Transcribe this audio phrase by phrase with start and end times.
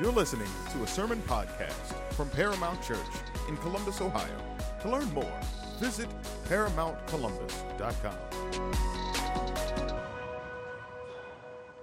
[0.00, 2.98] You're listening to a sermon podcast from Paramount Church
[3.48, 4.36] in Columbus, Ohio.
[4.82, 5.40] To learn more,
[5.78, 6.08] visit
[6.48, 8.16] ParamountColumbus.com.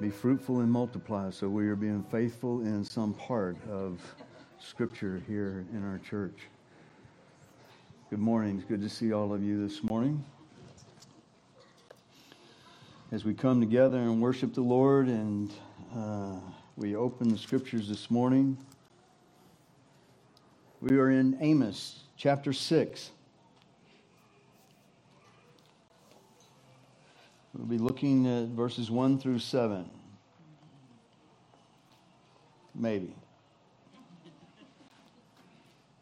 [0.01, 1.29] Be fruitful and multiply.
[1.29, 4.01] So we are being faithful in some part of
[4.59, 6.49] Scripture here in our church.
[8.09, 8.57] Good morning.
[8.57, 10.21] It's good to see all of you this morning.
[13.13, 15.49] As we come together and worship the Lord and
[15.95, 16.35] uh,
[16.77, 18.57] we open the scriptures this morning.
[20.81, 23.11] We are in Amos chapter 6.
[27.53, 29.89] We'll be looking at verses 1 through 7.
[32.73, 33.13] Maybe.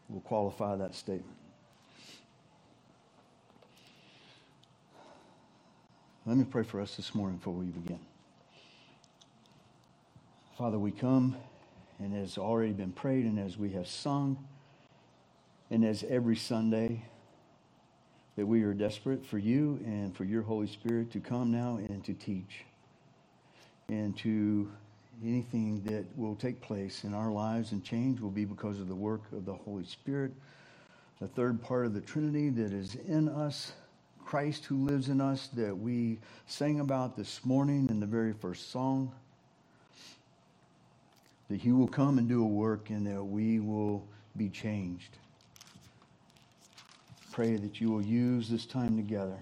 [0.08, 1.36] We'll qualify that statement.
[6.26, 7.98] Let me pray for us this morning before we begin.
[10.60, 11.36] Father, we come,
[12.00, 14.46] and as already been prayed, and as we have sung,
[15.70, 17.02] and as every Sunday,
[18.36, 22.04] that we are desperate for you and for your Holy Spirit to come now and
[22.04, 22.66] to teach
[23.88, 24.70] and to
[25.24, 28.94] anything that will take place in our lives and change will be because of the
[28.94, 30.30] work of the Holy Spirit,
[31.20, 33.72] the third part of the Trinity that is in us,
[34.22, 38.70] Christ who lives in us, that we sang about this morning in the very first
[38.70, 39.10] song
[41.50, 44.06] that He will come and do a work and that we will
[44.36, 45.18] be changed.
[47.32, 49.36] Pray that you will use this time together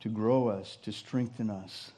[0.00, 1.92] to grow us, to strengthen us.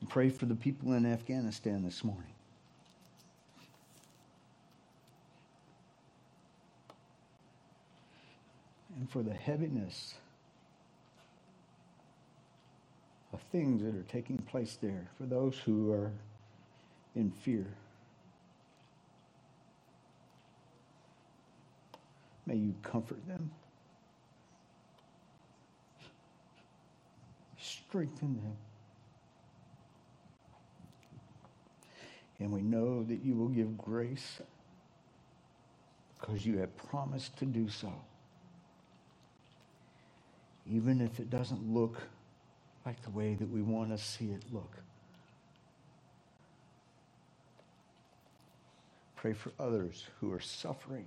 [0.00, 2.24] And pray for the people in Afghanistan this morning.
[8.98, 10.14] And for the heaviness
[13.32, 16.12] of things that are taking place there for those who are
[17.14, 17.66] in fear.
[22.46, 23.50] May you comfort them,
[27.58, 28.56] strengthen them.
[32.40, 34.40] And we know that you will give grace
[36.18, 37.92] because you have promised to do so.
[40.70, 42.00] Even if it doesn't look
[42.84, 44.76] like the way that we want to see it look.
[49.16, 51.06] Pray for others who are suffering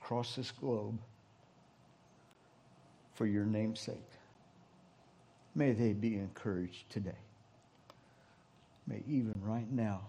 [0.00, 0.98] across this globe
[3.14, 4.10] for your namesake.
[5.54, 7.18] May they be encouraged today.
[8.86, 10.02] May even right now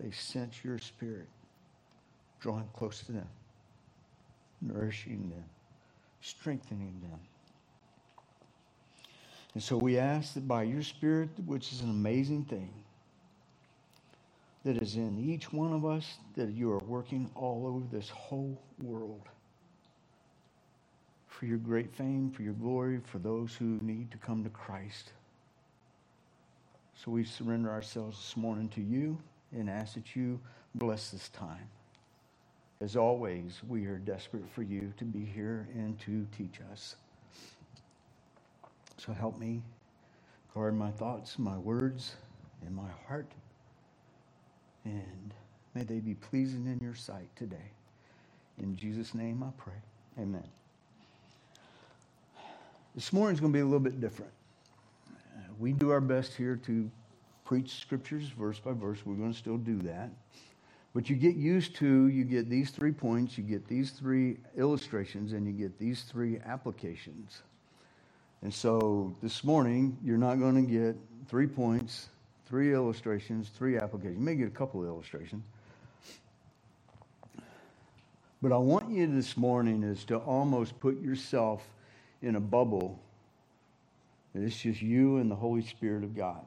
[0.00, 1.28] they sense your spirit
[2.40, 3.28] drawing close to them,
[4.60, 5.44] nourishing them,
[6.20, 7.20] strengthening them.
[9.54, 12.72] And so we ask that by your Spirit, which is an amazing thing,
[14.64, 18.60] that is in each one of us, that you are working all over this whole
[18.80, 19.22] world
[21.26, 25.12] for your great fame, for your glory, for those who need to come to Christ.
[26.94, 29.18] So we surrender ourselves this morning to you
[29.50, 30.38] and ask that you
[30.76, 31.68] bless this time.
[32.80, 36.94] As always, we are desperate for you to be here and to teach us.
[39.04, 39.62] So help me
[40.54, 42.14] guard my thoughts, my words,
[42.64, 43.26] and my heart.
[44.84, 45.34] And
[45.74, 47.72] may they be pleasing in your sight today.
[48.58, 49.74] In Jesus' name I pray.
[50.20, 50.46] Amen.
[52.94, 54.30] This morning's going to be a little bit different.
[55.10, 56.88] Uh, we do our best here to
[57.44, 59.00] preach scriptures verse by verse.
[59.04, 60.10] We're going to still do that.
[60.94, 65.32] But you get used to, you get these three points, you get these three illustrations,
[65.32, 67.42] and you get these three applications.
[68.42, 70.96] And so this morning, you're not going to get
[71.28, 72.08] three points,
[72.46, 74.18] three illustrations, three applications.
[74.18, 75.44] You may get a couple of illustrations.
[78.42, 81.62] But I want you this morning is to almost put yourself
[82.20, 83.00] in a bubble.
[84.34, 86.44] And it's just you and the Holy Spirit of God.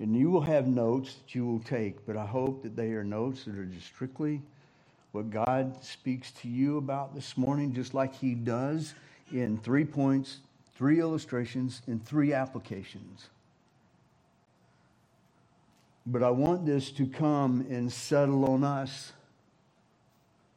[0.00, 3.02] And you will have notes that you will take, but I hope that they are
[3.02, 4.42] notes that are just strictly
[5.12, 8.94] what God speaks to you about this morning, just like He does
[9.32, 10.38] in three points,
[10.76, 13.28] three illustrations, and three applications.
[16.06, 19.12] But I want this to come and settle on us.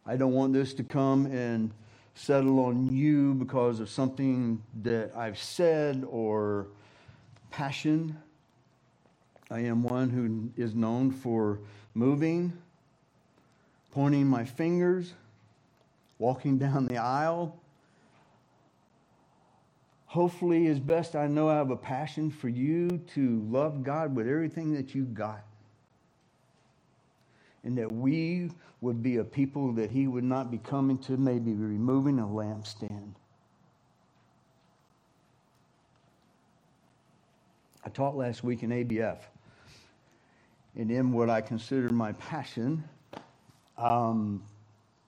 [0.06, 1.72] I don't want this to come and
[2.16, 6.68] settle on you because of something that I've said or
[7.52, 8.18] passion.
[9.50, 11.60] I am one who is known for
[11.94, 12.54] moving
[13.92, 15.14] pointing my fingers,
[16.18, 17.62] walking down the aisle,
[20.12, 24.28] Hopefully, as best I know, I have a passion for you to love God with
[24.28, 25.46] everything that you got.
[27.64, 28.52] And that we
[28.82, 33.14] would be a people that He would not be coming to maybe removing a lampstand.
[37.86, 39.20] I taught last week in ABF.
[40.76, 42.84] And in what I consider my passion,
[43.82, 44.44] um,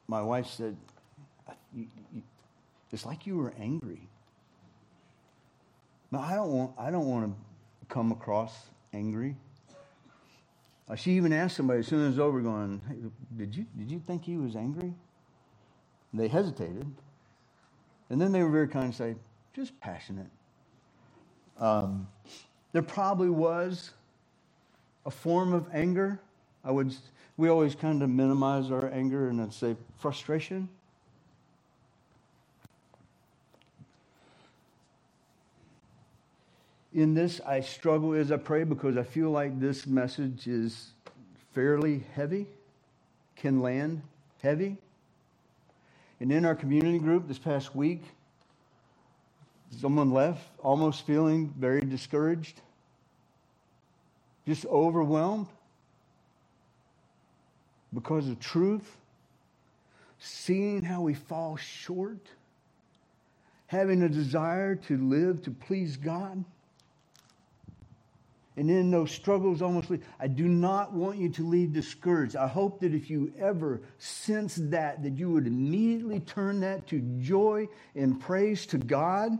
[0.08, 0.76] my wife said,
[2.92, 4.08] It's like you were angry.
[6.12, 8.54] No, I don't want, I don't want to come across
[8.94, 9.36] angry.
[10.90, 12.96] Uh, she even asked somebody as soon as it was over, going, hey,
[13.38, 14.94] did, you, did you think he was angry?
[16.12, 16.86] And they hesitated.
[18.10, 19.16] And then they were very kind and say,
[19.56, 20.30] just passionate.
[21.60, 22.08] Um,
[22.74, 23.92] there probably was
[25.06, 26.20] a form of anger.
[26.64, 26.96] I would,
[27.38, 30.70] we always kind of minimize our anger and I'd say frustration.
[36.94, 40.92] in this, I struggle as I pray because I feel like this message is
[41.54, 42.48] fairly heavy,
[43.36, 44.02] can land
[44.42, 44.78] heavy.
[46.20, 48.04] And in our community group this past week,
[49.82, 52.62] someone left almost feeling very discouraged,
[54.48, 55.48] just overwhelmed
[57.94, 58.98] because of truth,
[60.20, 62.28] seeing how we fall short,
[63.68, 66.44] having a desire to live to please God
[68.56, 72.36] and in those struggles almost i do not want you to leave discouraged.
[72.36, 77.00] I hope that if you ever sense that that you would immediately turn that to
[77.20, 79.38] joy and praise to god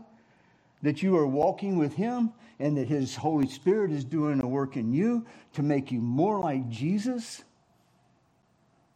[0.82, 4.76] that you are walking with him and that his holy spirit is doing a work
[4.76, 7.44] in you to make you more like jesus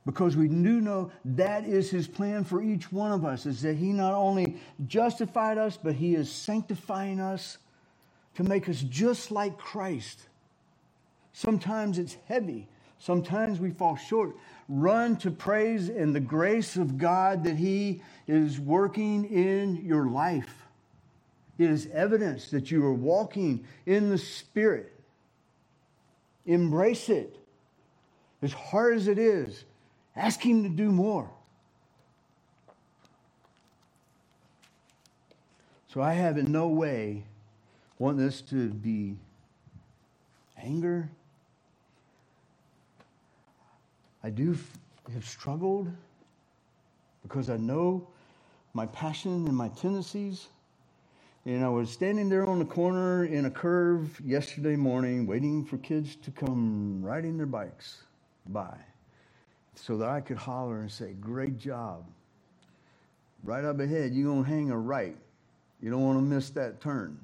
[0.09, 3.77] because we do know that is his plan for each one of us is that
[3.77, 4.57] he not only
[4.87, 7.59] justified us but he is sanctifying us
[8.35, 10.21] to make us just like Christ.
[11.35, 12.69] Sometimes it's heavy.
[12.99, 14.35] Sometimes we fall short.
[14.67, 20.67] Run to praise and the grace of God that He is working in your life.
[21.59, 24.91] It is evidence that you are walking in the Spirit.
[26.47, 27.37] Embrace it.
[28.41, 29.65] As hard as it is,
[30.17, 31.31] ask Him to do more.
[35.93, 37.25] So I have in no way
[37.99, 39.17] want this to be
[40.57, 41.09] anger.
[44.23, 44.57] I do
[45.15, 45.89] have struggled
[47.23, 48.07] because I know
[48.75, 50.49] my passion and my tendencies.
[51.47, 55.79] And I was standing there on the corner in a curve yesterday morning, waiting for
[55.79, 58.03] kids to come riding their bikes
[58.47, 58.77] by
[59.83, 62.05] so that I could holler and say, Great job.
[63.45, 65.17] Right up ahead, you're going to hang a right.
[65.81, 67.19] You don't want to miss that turn.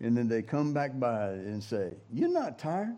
[0.00, 2.96] And then they come back by and say, You're not tired.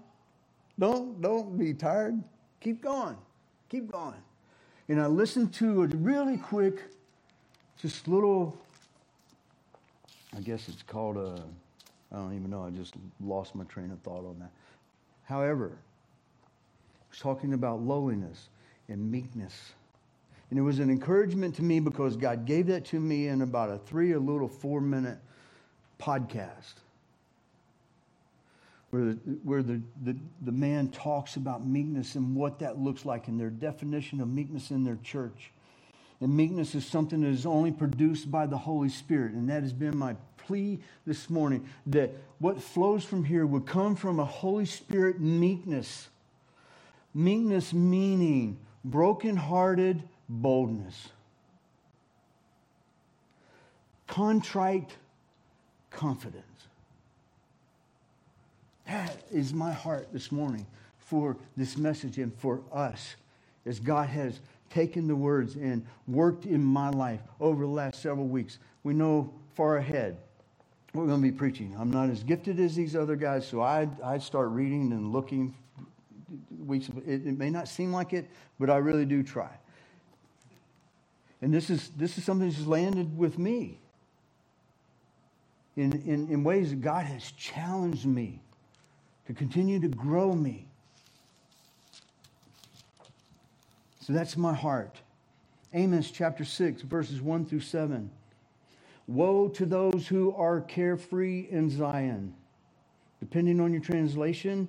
[0.79, 2.23] Don't, don't be tired.
[2.61, 3.17] Keep going.
[3.69, 4.15] Keep going.
[4.89, 6.83] And I listened to a really quick,
[7.81, 8.57] just little,
[10.37, 11.43] I guess it's called a,
[12.13, 14.51] I don't even know, I just lost my train of thought on that.
[15.25, 15.73] However,
[17.15, 18.49] was talking about lowliness
[18.89, 19.73] and meekness.
[20.51, 23.71] And it was an encouragement to me because God gave that to me in about
[23.71, 25.19] a three, or little four minute
[26.01, 26.75] podcast
[28.91, 29.13] where, the,
[29.45, 33.51] where the, the, the man talks about meekness and what that looks like and their
[33.51, 35.53] definition of meekness in their church.
[36.21, 39.33] And meekness is something that is only produced by the Holy Spirit.
[39.33, 43.95] And that has been my plea this morning that what flows from here would come
[43.95, 46.09] from a Holy Spirit meekness.
[47.15, 51.09] Meekness meaning broken-hearted boldness,
[54.07, 54.91] contrite
[55.91, 56.45] confidence.
[58.87, 60.67] That is my heart this morning
[60.99, 63.15] for this message and for us
[63.65, 68.27] as God has taken the words and worked in my life over the last several
[68.27, 68.59] weeks.
[68.83, 70.17] We know far ahead
[70.93, 71.75] we're going to be preaching.
[71.79, 75.55] I'm not as gifted as these other guys, so I I start reading and looking
[76.67, 76.89] weeks.
[77.07, 79.51] It, it may not seem like it, but I really do try.
[81.43, 83.79] And this is this is something that's landed with me
[85.77, 88.41] in, in, in ways that God has challenged me
[89.27, 90.67] to continue to grow me.
[94.01, 95.01] So that's my heart.
[95.73, 98.11] Amos chapter 6, verses 1 through 7.
[99.07, 102.35] Woe to those who are carefree in Zion.
[103.19, 104.69] Depending on your translation,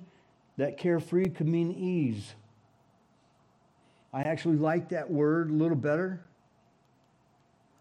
[0.56, 2.34] that carefree could mean ease.
[4.12, 6.24] I actually like that word a little better.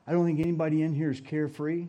[0.08, 1.88] I don't think anybody in here is carefree.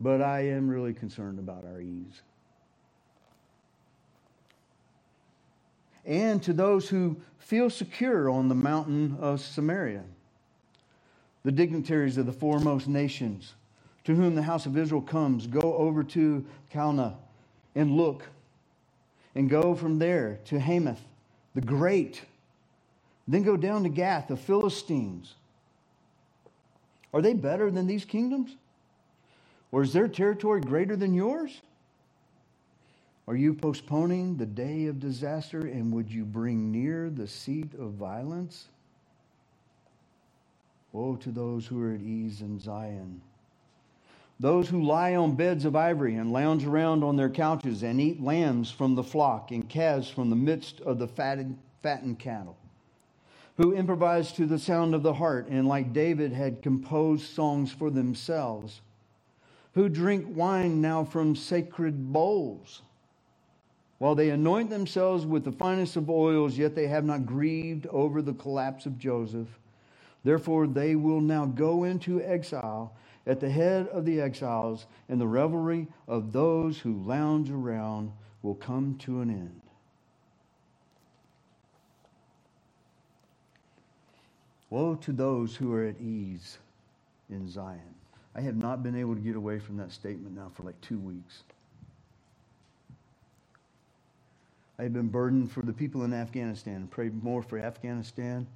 [0.00, 2.22] but I am really concerned about our ease.
[6.04, 10.04] And to those who feel secure on the mountain of Samaria,
[11.44, 13.54] the dignitaries of the foremost nations
[14.04, 17.14] to whom the house of Israel comes, go over to Calneh
[17.74, 18.28] and look,
[19.34, 21.00] and go from there to Hamath
[21.54, 22.22] the great,
[23.28, 25.34] then go down to Gath, the Philistines.
[27.12, 28.56] Are they better than these kingdoms?
[29.70, 31.62] Or is their territory greater than yours?
[33.26, 37.92] Are you postponing the day of disaster and would you bring near the seat of
[37.92, 38.66] violence?
[40.92, 43.20] Woe to those who are at ease in Zion.
[44.40, 48.20] Those who lie on beds of ivory and lounge around on their couches and eat
[48.20, 51.58] lambs from the flock and calves from the midst of the fattened,
[52.18, 52.56] cattle.
[53.56, 57.90] Who improvise to the sound of the harp and, like David, had composed songs for
[57.90, 58.80] themselves.
[59.74, 62.82] Who drink wine now from sacred bowls
[63.98, 68.20] while they anoint themselves with the finest of oils, yet they have not grieved over
[68.20, 69.48] the collapse of Joseph.
[70.24, 72.92] Therefore, they will now go into exile
[73.26, 78.12] at the head of the exiles, and the revelry of those who lounge around
[78.42, 79.60] will come to an end.
[84.70, 86.58] Woe to those who are at ease
[87.30, 87.94] in Zion.
[88.34, 90.98] I have not been able to get away from that statement now for like two
[90.98, 91.44] weeks.
[94.78, 98.46] I have been burdened for the people in Afghanistan and prayed more for Afghanistan.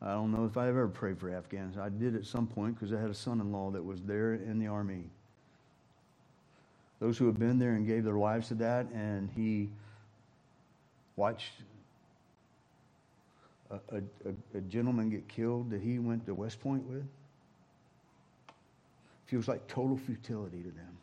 [0.00, 1.82] I don't know if I've ever prayed for Afghanistan.
[1.82, 4.34] I did at some point because I had a son in law that was there
[4.34, 5.04] in the army.
[7.00, 9.70] Those who have been there and gave their lives to that, and he
[11.16, 11.52] watched
[13.70, 14.02] a, a,
[14.54, 17.04] a gentleman get killed that he went to West Point with.
[19.26, 20.98] Feels like total futility to them.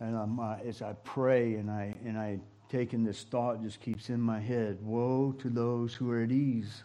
[0.00, 2.38] and I'm, uh, as I pray and I and I
[2.70, 4.78] take in this thought just keeps in my head.
[4.82, 6.82] Woe to those who are at ease.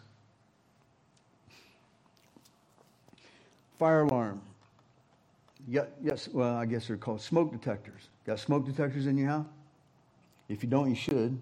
[3.78, 4.40] Fire alarm.
[5.68, 8.08] Yes, well, I guess they're called smoke detectors.
[8.26, 9.46] Got smoke detectors in your house?
[10.48, 11.40] If you don't, you should.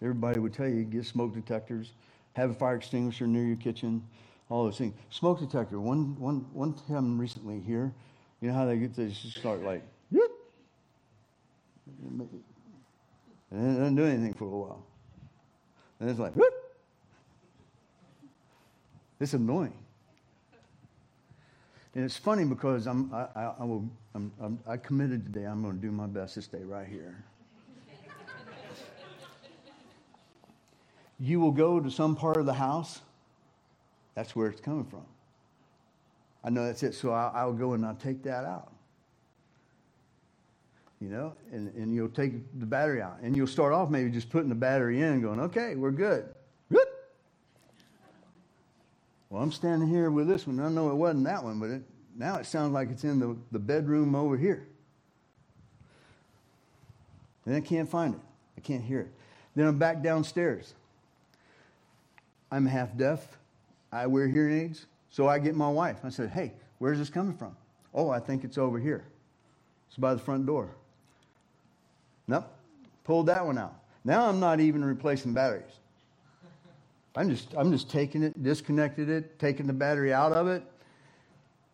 [0.00, 1.92] Everybody would tell you get smoke detectors,
[2.34, 4.02] have a fire extinguisher near your kitchen,
[4.48, 4.94] all those things.
[5.10, 5.80] Smoke detector.
[5.80, 7.92] One, one, one time recently here,
[8.40, 9.82] you know how they get this start like
[13.50, 14.84] and it doesn't do anything for a while.
[16.00, 16.52] And it's like, whoop.
[19.20, 19.76] It's annoying.
[21.94, 25.62] And it's funny because I'm, I, I, I will, I'm, I'm, I committed today, I'm
[25.62, 27.24] going to do my best to stay right here.
[31.18, 33.00] you will go to some part of the house,
[34.14, 35.06] that's where it's coming from.
[36.44, 38.75] I know that's it, so I'll, I'll go and I'll take that out
[41.00, 43.18] you know, and, and you'll take the battery out.
[43.22, 46.34] And you'll start off maybe just putting the battery in going, okay, we're good.
[46.72, 46.86] Good.
[49.28, 50.58] Well, I'm standing here with this one.
[50.60, 51.82] I know it wasn't that one, but it,
[52.16, 54.66] now it sounds like it's in the, the bedroom over here.
[57.44, 58.20] And I can't find it.
[58.56, 59.12] I can't hear it.
[59.54, 60.74] Then I'm back downstairs.
[62.50, 63.36] I'm half deaf.
[63.92, 64.86] I wear hearing aids.
[65.10, 65.98] So I get my wife.
[66.04, 67.56] I said, hey, where's this coming from?
[67.94, 69.04] Oh, I think it's over here.
[69.88, 70.70] It's by the front door.
[72.28, 72.52] Nope.
[73.04, 73.74] Pulled that one out.
[74.04, 75.72] Now I'm not even replacing batteries.
[77.16, 80.62] I'm just, I'm just taking it, disconnected it, taking the battery out of it.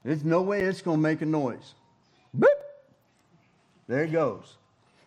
[0.05, 1.75] There's no way it's going to make a noise.
[2.37, 2.47] Boop!
[3.89, 4.57] There it goes.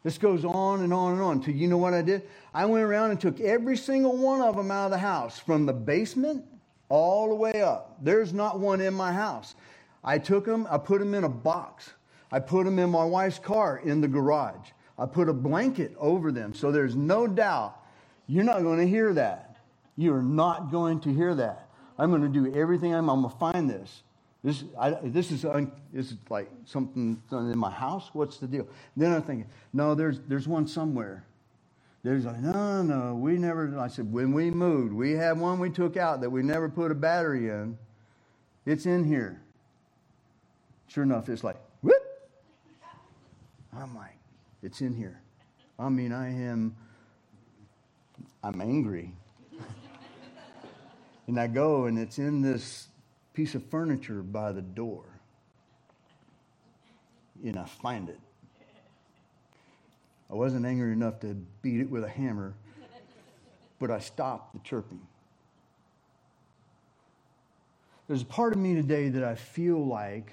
[0.03, 2.23] This goes on and on and on until you know what I did?
[2.53, 5.65] I went around and took every single one of them out of the house from
[5.65, 6.45] the basement
[6.89, 7.97] all the way up.
[8.01, 9.55] There's not one in my house.
[10.03, 11.89] I took them, I put them in a box.
[12.31, 14.69] I put them in my wife's car in the garage.
[14.97, 16.53] I put a blanket over them.
[16.53, 17.77] So there's no doubt
[18.27, 19.57] you're not going to hear that.
[19.97, 21.69] You're not going to hear that.
[21.97, 24.03] I'm going to do everything I'm, I'm going to find this.
[24.43, 28.09] This, I, this, is un, this is like something in my house.
[28.13, 28.67] What's the deal?
[28.95, 31.25] Then I'm thinking, no, there's, there's one somewhere.
[32.03, 33.79] There's like, no, no, we never.
[33.79, 36.91] I said, when we moved, we had one we took out that we never put
[36.91, 37.79] a battery in.
[38.67, 39.41] It's in here.
[40.87, 41.95] Sure enough, it's like, whoop.
[43.75, 44.14] I'm like,
[44.63, 45.21] it's in here.
[45.77, 46.75] I mean, I am,
[48.43, 49.13] I'm angry.
[51.27, 52.87] and I go, and it's in this
[53.33, 55.03] piece of furniture by the door.
[57.43, 58.19] And I find it.
[60.29, 62.55] I wasn't angry enough to beat it with a hammer,
[63.79, 65.01] but I stopped the chirping.
[68.07, 70.31] there's a part of me today that I feel like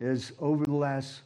[0.00, 1.22] is over the last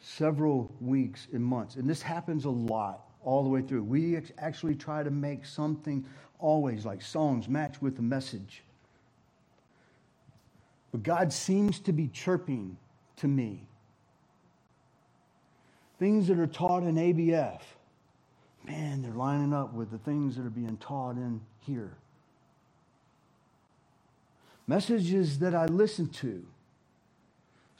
[0.00, 3.82] several weeks and months, and this happens a lot all the way through.
[3.82, 6.04] We actually try to make something
[6.38, 8.62] always like songs match with the message.
[10.90, 12.76] But God seems to be chirping
[13.16, 13.66] to me.
[15.98, 17.60] Things that are taught in ABF,
[18.66, 21.92] man, they're lining up with the things that are being taught in here.
[24.66, 26.44] Messages that I listen to,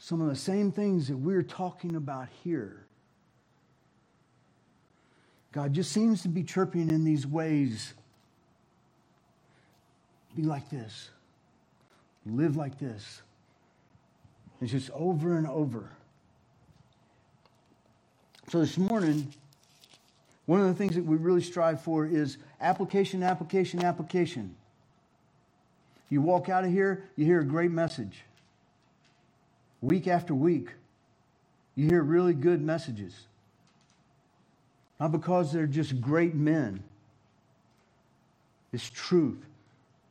[0.03, 2.87] some of the same things that we're talking about here.
[5.51, 7.93] God just seems to be chirping in these ways.
[10.35, 11.11] Be like this.
[12.25, 13.21] Live like this.
[14.59, 15.91] It's just over and over.
[18.49, 19.31] So this morning,
[20.47, 24.55] one of the things that we really strive for is application, application, application.
[26.09, 28.23] You walk out of here, you hear a great message.
[29.81, 30.69] Week after week,
[31.75, 33.25] you hear really good messages.
[34.99, 36.83] Not because they're just great men,
[38.71, 39.43] it's truth.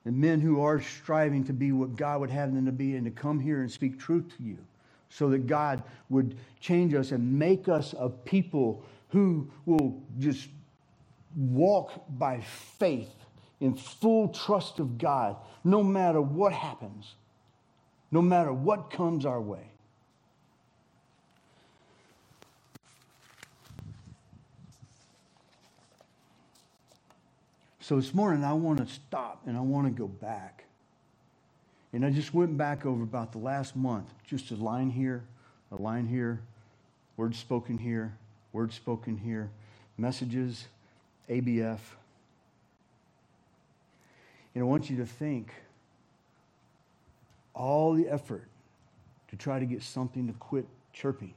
[0.04, 3.04] And men who are striving to be what God would have them to be and
[3.04, 4.56] to come here and speak truth to you
[5.10, 10.48] so that God would change us and make us a people who will just
[11.36, 13.14] walk by faith
[13.60, 17.14] in full trust of God no matter what happens,
[18.10, 19.70] no matter what comes our way.
[27.80, 30.64] So this morning, I want to stop and I want to go back.
[31.92, 35.24] And I just went back over about the last month, just a line here,
[35.72, 36.40] a line here,
[37.16, 38.14] words spoken here,
[38.52, 39.50] words spoken here,
[39.98, 40.66] messages,
[41.28, 41.80] ABF.
[44.54, 45.52] And I want you to think
[47.60, 48.48] all the effort
[49.28, 51.34] to try to get something to quit chirping.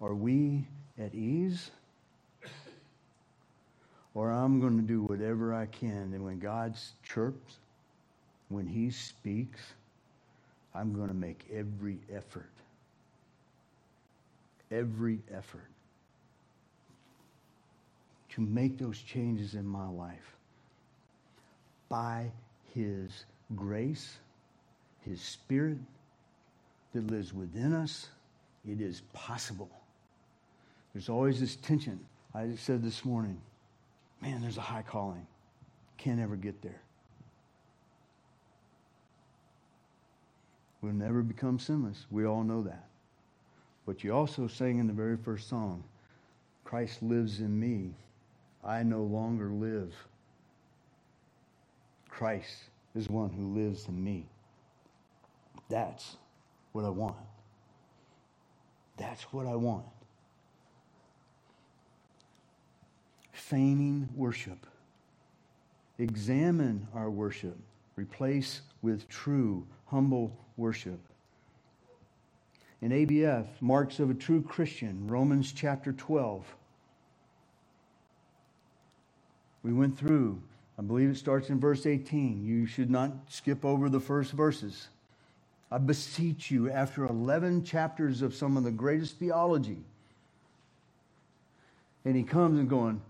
[0.00, 0.64] Are we
[0.96, 1.72] at ease?
[4.14, 6.12] or I'm going to do whatever I can.
[6.14, 7.56] And when God chirps,
[8.48, 9.60] when He speaks,
[10.72, 12.50] I'm going to make every effort.
[14.70, 15.68] Every effort
[18.30, 20.36] to make those changes in my life.
[21.88, 22.30] By
[22.72, 23.24] His
[23.56, 24.18] grace,
[25.04, 25.78] His Spirit
[26.92, 28.08] that lives within us,
[28.68, 29.70] it is possible.
[30.92, 32.00] There's always this tension.
[32.34, 33.40] I said this morning
[34.20, 35.26] man, there's a high calling.
[35.96, 36.80] Can't ever get there.
[40.82, 42.06] We'll never become sinless.
[42.10, 42.86] We all know that.
[43.86, 45.82] But you also sang in the very first song,
[46.64, 47.90] Christ lives in me.
[48.64, 49.92] I no longer live.
[52.08, 54.26] Christ is one who lives in me.
[55.68, 56.16] That's
[56.72, 57.16] what I want.
[58.96, 59.84] That's what I want.
[63.50, 64.64] feigning worship.
[65.98, 67.58] Examine our worship.
[67.96, 71.00] Replace with true, humble worship.
[72.80, 76.46] In ABF, marks of a true Christian, Romans chapter 12.
[79.64, 80.40] We went through,
[80.80, 82.42] I believe it starts in verse 18.
[82.42, 84.88] You should not skip over the first verses.
[85.70, 89.84] I beseech you, after 11 chapters of some of the greatest theology,
[92.06, 93.02] and he comes and going,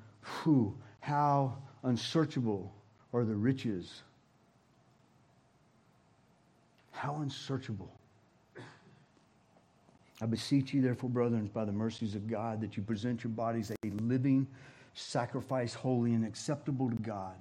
[0.43, 2.73] Whew, how unsearchable
[3.13, 4.03] are the riches.
[6.91, 7.93] How unsearchable.
[10.21, 13.71] I beseech you, therefore, brethren, by the mercies of God, that you present your bodies
[13.71, 14.49] a living
[14.95, 17.37] sacrifice, holy and acceptable to God,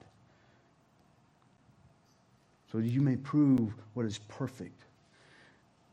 [2.72, 4.84] so that you may prove what is perfect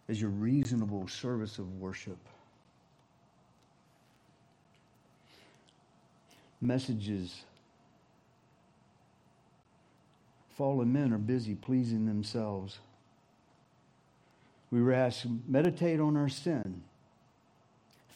[0.08, 2.18] as your reasonable service of worship.
[6.60, 7.42] messages.
[10.56, 12.78] Fallen men are busy pleasing themselves.
[14.70, 16.82] We were asked, meditate on our sin.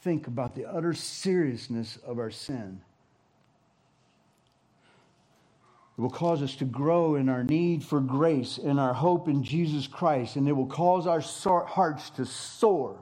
[0.03, 2.81] Think about the utter seriousness of our sin.
[6.01, 9.43] It will cause us to grow in our need for grace and our hope in
[9.45, 11.21] Jesus Christ, and it will cause our
[11.67, 12.97] hearts to soar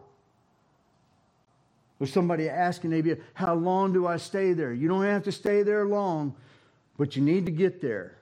[2.00, 4.72] with somebody asking maybe, how long do I stay there?
[4.72, 6.34] You don't have to stay there long,
[6.96, 8.18] but you need to get there.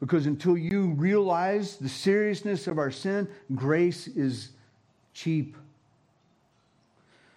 [0.00, 4.48] Because until you realize the seriousness of our sin, grace is
[5.14, 5.56] cheap.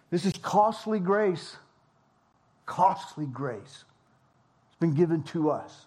[0.10, 1.58] This is costly grace.
[2.66, 3.84] Costly grace.
[4.76, 5.86] It's been given to us.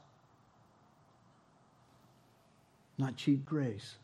[2.96, 3.96] Not cheap grace.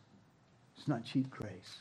[0.77, 1.81] It's not cheap grace.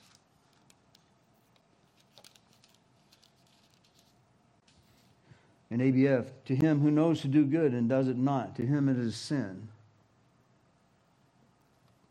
[5.69, 8.87] In ABF, to him who knows to do good and does it not, to him
[8.87, 9.67] it is sin.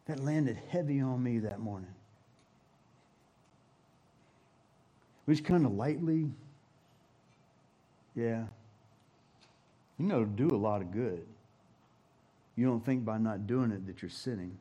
[0.06, 1.94] That landed heavy on me that morning.
[5.26, 6.28] Just kind of lightly,
[8.14, 8.44] yeah.
[10.02, 11.24] You know, do a lot of good.
[12.56, 14.58] You don't think by not doing it that you're sinning.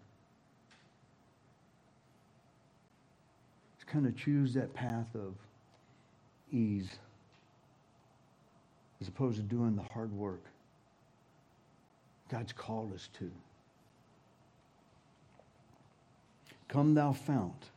[3.75, 5.33] Just kind of choose that path of
[6.51, 6.91] ease
[9.01, 10.43] as opposed to doing the hard work
[12.29, 13.31] God's called us to.
[16.67, 17.71] Come, thou fount.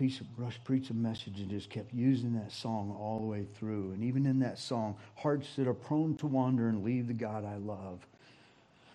[0.00, 3.92] Of, Rush preached a message and just kept using that song all the way through.
[3.92, 7.44] And even in that song, hearts that are prone to wander and leave the God
[7.44, 8.06] I love.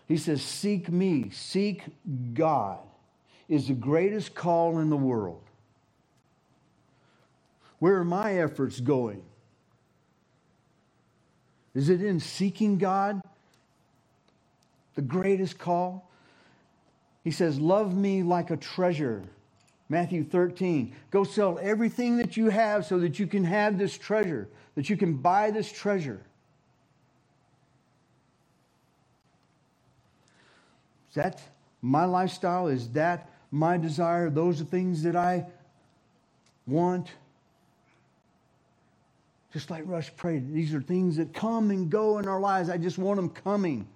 [0.08, 1.84] He says, Seek me, seek
[2.34, 2.80] God
[3.48, 5.42] is the greatest call in the world.
[7.78, 9.22] Where are my efforts going?
[11.76, 13.22] Is it in seeking God?
[14.96, 16.10] The greatest call?
[17.24, 19.24] He says, Love me like a treasure.
[19.90, 20.96] Matthew 13.
[21.12, 24.98] Go sell everything that you have so that you can have this treasure, that you
[24.98, 26.22] can buy this treasure.
[31.10, 31.42] Is that
[31.82, 32.68] my lifestyle?
[32.68, 34.30] Is that my desire?
[34.30, 35.46] Those are things that I
[36.68, 37.12] want.
[39.54, 42.70] Just like Rush prayed, these are things that come and go in our lives.
[42.70, 43.88] I just want them coming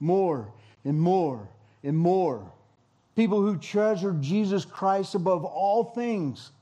[0.00, 0.52] more
[0.84, 1.48] and more
[1.82, 2.52] and more.
[3.18, 6.52] People who treasure Jesus Christ above all things.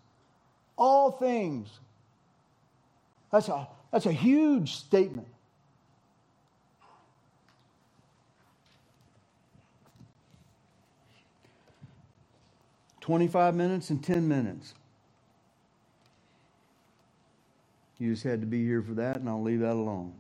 [0.79, 1.69] All things.
[3.31, 5.29] That's a, that's a huge statement.
[13.03, 14.73] Twenty-five minutes and ten minutes.
[17.99, 20.15] You just had to be here for that, and I'll leave that alone.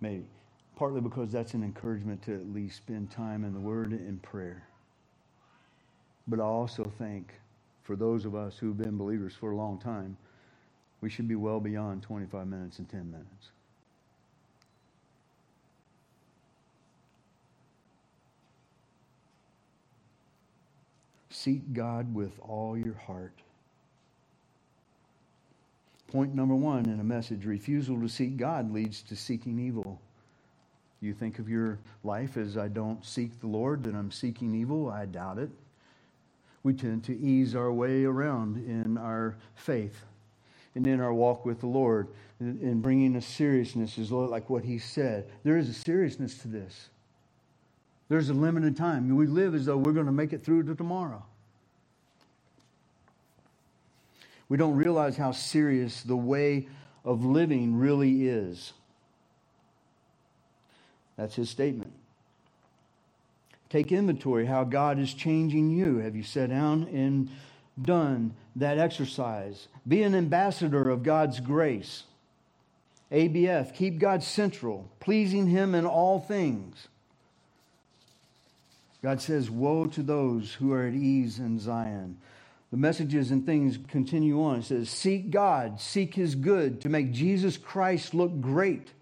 [0.00, 0.26] Maybe.
[0.76, 4.64] Partly because that's an encouragement to at least spend time in the Word and prayer.
[6.28, 7.34] But I also think
[7.82, 10.16] for those of us who've been believers for a long time,
[11.00, 13.50] we should be well beyond 25 minutes and 10 minutes.
[21.30, 23.40] Seek God with all your heart.
[26.08, 30.00] Point number one in a message refusal to seek God leads to seeking evil.
[31.00, 34.88] You think of your life as I don't seek the Lord, that I'm seeking evil.
[34.88, 35.50] I doubt it.
[36.62, 40.02] We tend to ease our way around in our faith
[40.74, 42.08] and in our walk with the Lord
[42.40, 45.30] in bringing a seriousness is like what he said.
[45.42, 46.90] There is a seriousness to this.
[48.08, 49.14] There's a limited time.
[49.16, 51.24] We live as though we're going to make it through to tomorrow.
[54.48, 56.68] We don't realize how serious the way
[57.04, 58.72] of living really is.
[61.16, 61.92] That's his statement.
[63.68, 65.98] Take inventory how God is changing you.
[65.98, 67.28] Have you sat down and
[67.80, 69.68] done that exercise?
[69.86, 72.04] Be an ambassador of God's grace.
[73.10, 76.88] ABF, keep God central, pleasing Him in all things.
[79.02, 82.18] God says, Woe to those who are at ease in Zion.
[82.76, 84.58] The messages and things continue on.
[84.58, 88.92] It says, Seek God, seek His good to make Jesus Christ look great.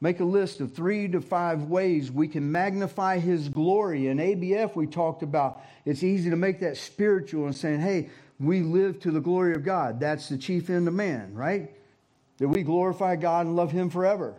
[0.00, 4.06] Make a list of three to five ways we can magnify His glory.
[4.06, 8.60] In ABF, we talked about it's easy to make that spiritual and saying, hey, we
[8.60, 9.98] live to the glory of God.
[9.98, 11.72] That's the chief end of man, right?
[12.38, 14.36] That we glorify God and love Him forever.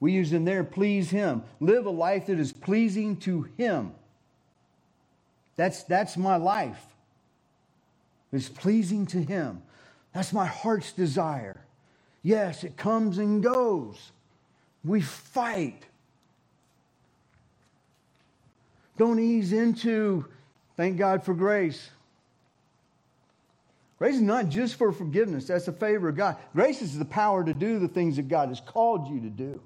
[0.00, 1.44] We use in there, please Him.
[1.60, 3.92] Live a life that is pleasing to Him.
[5.56, 6.80] That's, that's my life.
[8.32, 9.62] It's pleasing to Him.
[10.12, 11.60] That's my heart's desire.
[12.22, 14.12] Yes, it comes and goes.
[14.84, 15.82] We fight.
[18.96, 20.26] Don't ease into,
[20.76, 21.90] thank God for grace.
[23.98, 26.36] Grace is not just for forgiveness, that's a favor of God.
[26.54, 29.60] Grace is the power to do the things that God has called you to do.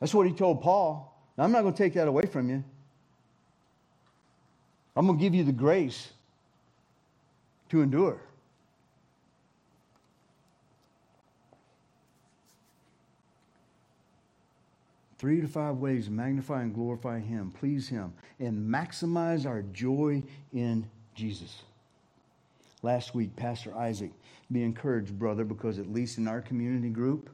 [0.00, 1.16] That's what he told Paul.
[1.38, 2.64] Now, I'm not going to take that away from you.
[4.96, 6.10] I'm going to give you the grace
[7.70, 8.20] to endure.
[15.18, 20.22] Three to five ways to magnify and glorify Him, please Him, and maximize our joy
[20.52, 21.62] in Jesus.
[22.82, 24.12] last week, Pastor Isaac.
[24.52, 27.30] Be encouraged, brother, because at least in our community group,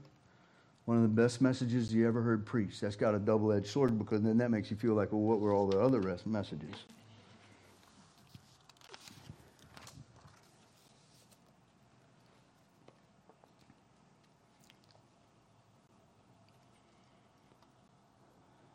[0.85, 2.81] one of the best messages you ever heard preached.
[2.81, 5.41] That's got a double edged sword because then that makes you feel like, well, what
[5.41, 6.75] were all the other messages?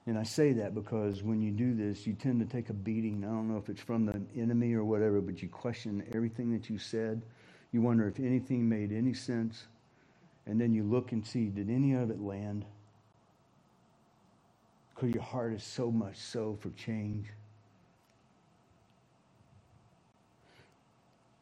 [0.08, 3.24] And I say that because when you do this, you tend to take a beating.
[3.24, 6.70] I don't know if it's from the enemy or whatever, but you question everything that
[6.70, 7.24] you said.
[7.72, 9.66] You wonder if anything made any sense.
[10.46, 12.66] And then you look and see, did any of it land?
[14.94, 17.26] Because your heart is so much so for change.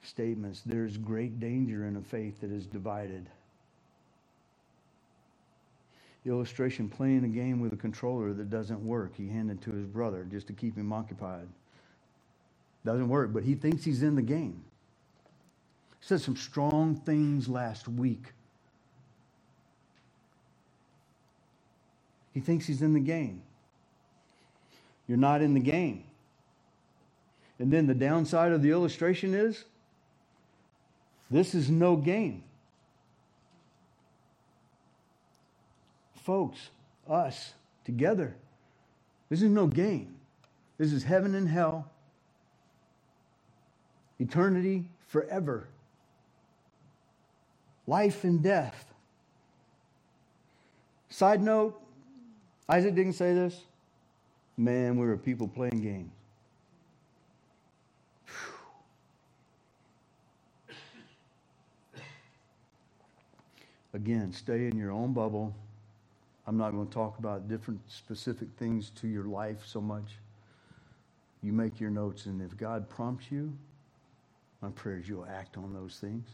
[0.02, 3.30] Statements there's great danger in a faith that is divided
[6.26, 9.16] illustration playing a game with a controller that doesn't work.
[9.16, 11.48] He handed to his brother just to keep him occupied.
[12.86, 14.64] Doesn't work, but he thinks he's in the game.
[16.02, 18.34] Said some strong things last week.
[22.34, 23.42] He thinks he's in the game.
[25.08, 26.04] You're not in the game.
[27.60, 29.64] And then the downside of the illustration is
[31.30, 32.44] this is no game.
[36.24, 36.70] Folks,
[37.10, 37.54] us,
[37.86, 38.36] together.
[39.30, 40.16] This is no game.
[40.78, 41.90] This is heaven and hell,
[44.20, 45.68] eternity forever,
[47.86, 48.92] life and death.
[51.10, 51.80] Side note
[52.68, 53.60] Isaac didn't say this.
[54.58, 56.12] Man, we were people playing games.
[63.94, 65.54] Again, stay in your own bubble.
[66.46, 70.18] I'm not going to talk about different specific things to your life so much.
[71.42, 73.54] You make your notes, and if God prompts you,
[74.62, 76.28] my prayer is you'll act on those things.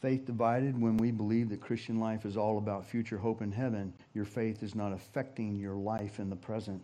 [0.00, 3.92] Faith divided, when we believe that Christian life is all about future hope in heaven,
[4.14, 6.82] your faith is not affecting your life in the present.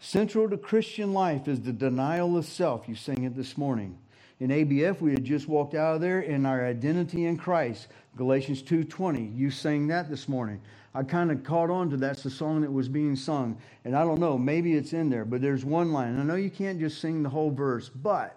[0.00, 2.88] Central to Christian life is the denial of self.
[2.88, 3.98] You sang it this morning
[4.40, 7.88] in ABF, we had just walked out of there in our identity in Christ.
[8.16, 9.36] Galatians 2.20.
[9.36, 10.60] You sang that this morning.
[10.94, 13.58] I kind of caught on to that's the song that was being sung.
[13.84, 16.18] And I don't know, maybe it's in there, but there's one line.
[16.18, 18.36] I know you can't just sing the whole verse, but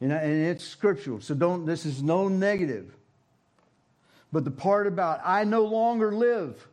[0.00, 1.20] and, it's scriptural.
[1.20, 2.94] So don't this is no negative.
[4.32, 6.66] But the part about I no longer live.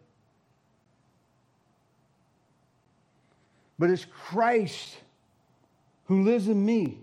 [3.79, 4.95] But it's Christ
[6.07, 6.97] who lives in me.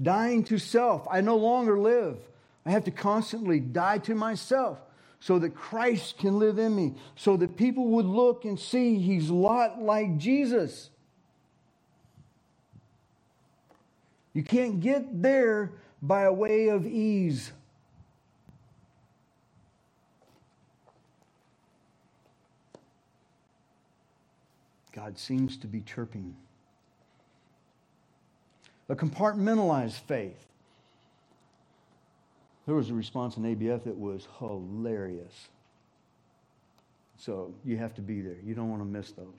[0.00, 2.16] Dying to self, I no longer live.
[2.64, 4.78] I have to constantly die to myself
[5.18, 9.28] so that Christ can live in me, so that people would look and see he's
[9.28, 10.88] a lot like Jesus.
[14.32, 17.52] You can't get there by a way of ease.
[24.92, 26.34] God seems to be chirping
[28.90, 30.46] a compartmentalized faith.
[32.66, 35.48] There was a response in ABF that was hilarious.
[37.16, 38.36] So you have to be there.
[38.44, 39.38] You don't want to miss those.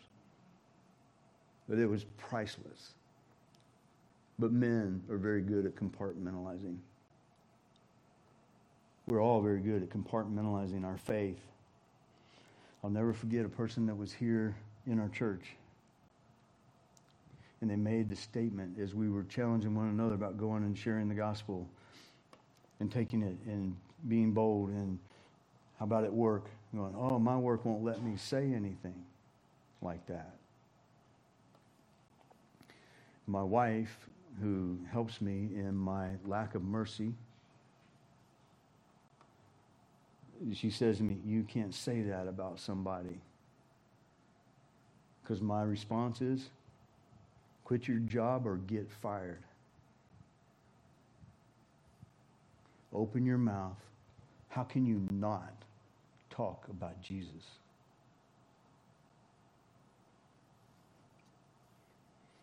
[1.68, 2.94] But it was priceless.
[4.40, 6.78] But men are very good at compartmentalizing.
[9.08, 11.40] We're all very good at compartmentalizing our faith.
[12.84, 14.56] I'll never forget a person that was here
[14.88, 15.56] in our church
[17.62, 21.08] and they made the statement as we were challenging one another about going and sharing
[21.08, 21.68] the gospel
[22.80, 23.76] and taking it and
[24.08, 24.98] being bold and
[25.80, 26.46] how about at work?
[26.76, 28.96] Going oh my work won't let me say anything
[29.82, 30.36] like that.
[33.28, 34.08] My wife
[34.42, 37.14] who helps me in my lack of mercy
[40.54, 43.20] she says to me you can't say that about somebody.
[45.22, 46.50] Because my response is
[47.72, 49.46] quit your job or get fired.
[52.94, 53.78] Open your mouth.
[54.50, 55.54] How can you not
[56.30, 57.46] talk about Jesus?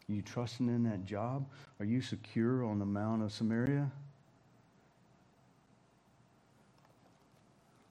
[0.08, 1.44] Are you trusting in that job?
[1.78, 3.92] Are you secure on the Mount of Samaria?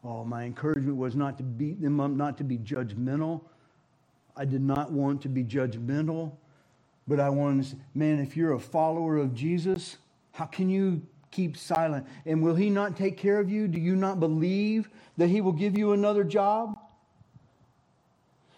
[0.03, 3.41] Oh, my encouragement was not to beat them up, not to be judgmental.
[4.35, 6.31] I did not want to be judgmental.
[7.07, 9.97] But I want to say, man, if you're a follower of Jesus,
[10.33, 12.05] how can you keep silent?
[12.25, 13.67] And will he not take care of you?
[13.67, 16.77] Do you not believe that he will give you another job?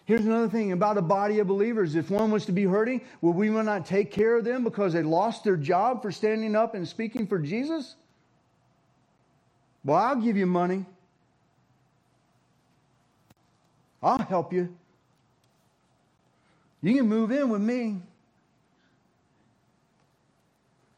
[0.04, 1.94] Here's another thing about a body of believers.
[1.94, 5.04] If one was to be hurting, will we not take care of them because they
[5.04, 7.94] lost their job for standing up and speaking for Jesus?
[9.84, 10.84] Well, I'll give you money.
[14.02, 14.74] I'll help you.
[16.82, 18.00] You can move in with me.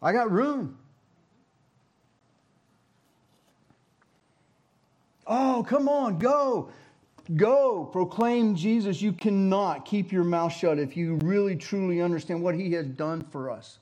[0.03, 0.77] I got room.
[5.27, 6.71] Oh, come on, go.
[7.37, 7.85] Go.
[7.85, 9.01] Proclaim Jesus.
[9.01, 13.23] You cannot keep your mouth shut if you really, truly understand what he has done
[13.31, 13.79] for us.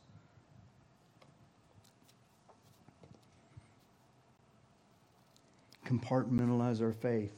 [5.86, 7.32] Compartmentalize our faith.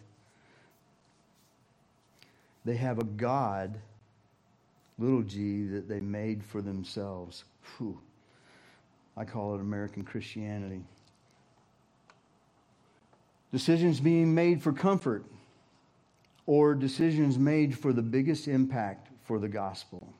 [2.64, 3.79] They have a God,
[4.99, 7.45] little g, that they made for themselves.
[7.79, 7.99] Whew.
[9.16, 10.83] I call it American Christianity.
[13.53, 15.25] Decisions being made for comfort
[16.46, 20.12] or decisions made for the biggest impact for the gospel.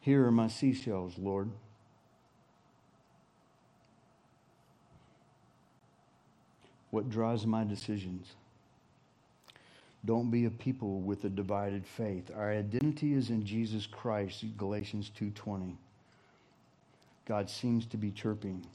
[0.00, 1.50] Here are my seashells, Lord.
[6.90, 8.34] What drives my decisions?
[10.04, 12.30] Don't be a people with a divided faith.
[12.34, 15.76] Our identity is in Jesus Christ, Galatians 2:20.
[17.24, 18.66] God seems to be chirping.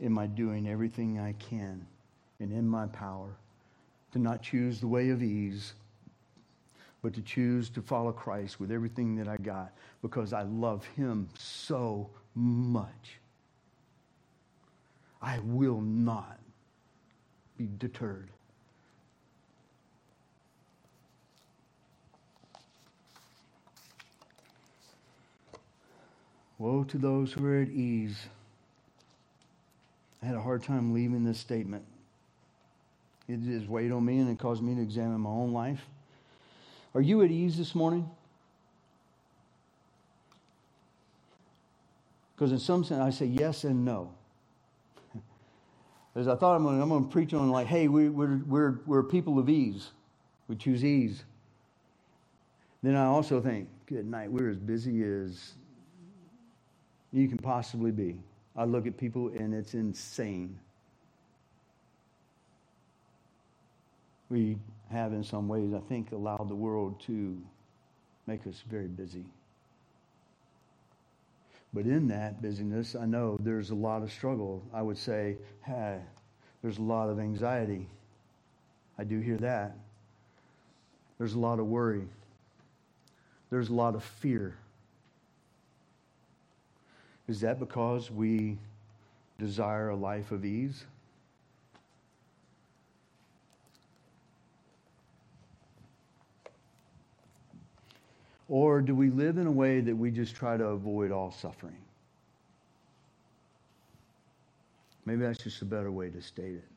[0.00, 1.86] Am I doing everything I can
[2.38, 3.36] and in my power
[4.12, 5.72] to not choose the way of ease,
[7.00, 11.28] but to choose to follow Christ with everything that I got because I love him
[11.38, 13.18] so much?
[15.22, 16.38] I will not
[17.56, 18.30] be deterred.
[26.60, 28.18] Woe to those who are at ease.
[30.22, 31.82] I had a hard time leaving this statement.
[33.26, 35.80] It just weighed on me and it caused me to examine my own life.
[36.94, 38.10] Are you at ease this morning?
[42.34, 44.12] Because in some sense, I say yes and no.
[46.14, 49.02] As I thought I'm going, I'm to preach on like, hey, we, we're, we're, we're
[49.02, 49.92] people of ease.
[50.46, 51.24] We choose ease.
[52.82, 55.54] Then I also think, good night, we're as busy as
[57.12, 58.16] you can possibly be.
[58.56, 60.58] I look at people and it's insane.
[64.28, 64.58] We
[64.90, 67.40] have, in some ways, I think, allowed the world to
[68.26, 69.24] make us very busy.
[71.72, 74.62] But in that busyness, I know there's a lot of struggle.
[74.72, 75.98] I would say, hey,
[76.62, 77.88] there's a lot of anxiety.
[78.98, 79.76] I do hear that.
[81.18, 82.08] There's a lot of worry.
[83.50, 84.56] There's a lot of fear.
[87.30, 88.58] Is that because we
[89.38, 90.84] desire a life of ease?
[98.48, 101.76] Or do we live in a way that we just try to avoid all suffering?
[105.06, 106.68] Maybe that's just a better way to state it.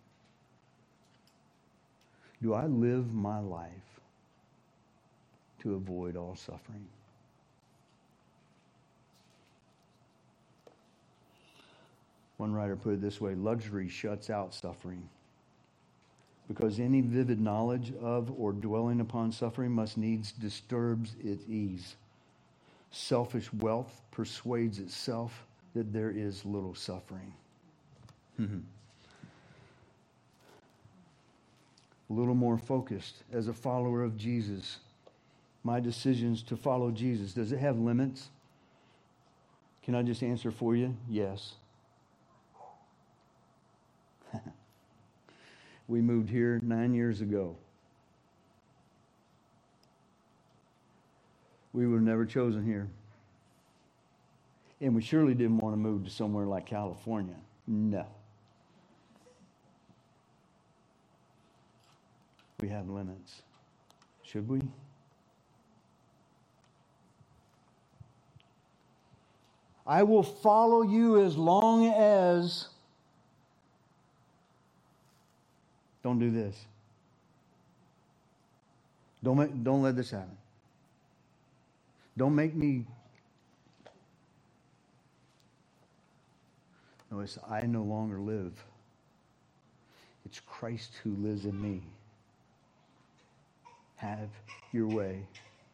[2.44, 3.72] Do I live my life
[5.64, 6.86] to avoid all suffering?
[12.44, 15.08] One writer put it this way luxury shuts out suffering.
[16.50, 21.96] Because any vivid knowledge of or dwelling upon suffering must needs disturbs its ease.
[22.92, 27.34] Selfish wealth persuades itself that there is little suffering.
[28.38, 28.44] a
[32.10, 34.80] little more focused as a follower of Jesus.
[35.64, 38.28] My decisions to follow Jesus, does it have limits?
[39.84, 40.94] Can I just answer for you?
[41.10, 41.54] Yes.
[45.88, 47.58] we moved here nine years ago.
[51.74, 52.88] We have never chosen here.
[54.80, 57.36] And we surely didn't want to move to somewhere like California.
[57.68, 58.06] No.
[62.60, 63.42] We have limits.
[64.24, 64.62] Should we?
[69.86, 72.68] I will follow you as long as
[76.14, 76.56] Don't do this.
[79.24, 80.38] Don't, make, don't let this happen.
[82.16, 82.86] Don't make me.
[87.10, 88.54] No, it's I no longer live.
[90.28, 91.82] It's Christ who lives in me.
[93.96, 94.30] Have
[94.72, 95.26] your way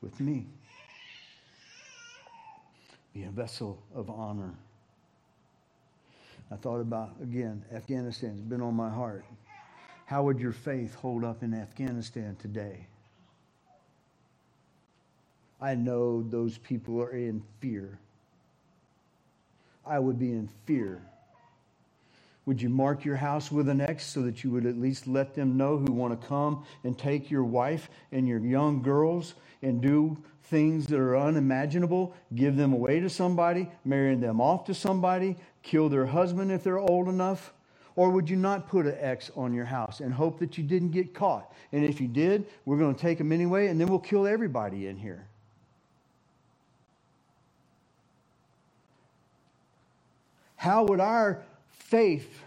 [0.01, 0.45] with me.
[3.13, 4.53] Be a vessel of honor.
[6.49, 9.25] I thought about, again, Afghanistan has been on my heart.
[10.09, 12.87] How would your faith hold up in Afghanistan today?
[15.61, 17.99] I know those people are in fear.
[19.85, 20.99] I would be in fear.
[22.47, 25.35] Would you mark your house with an X so that you would at least let
[25.35, 29.79] them know who want to come and take your wife and your young girls and
[29.79, 35.35] do things that are unimaginable, give them away to somebody, marry them off to somebody,
[35.61, 37.53] kill their husband if they're old enough?
[37.99, 40.91] Or would you not put an X on your house and hope that you didn't
[40.91, 41.53] get caught?
[41.73, 44.87] And if you did, we're going to take them anyway, and then we'll kill everybody
[44.87, 45.27] in here.
[50.55, 52.41] How would our faith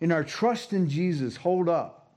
[0.00, 2.08] and our trust in Jesus hold up?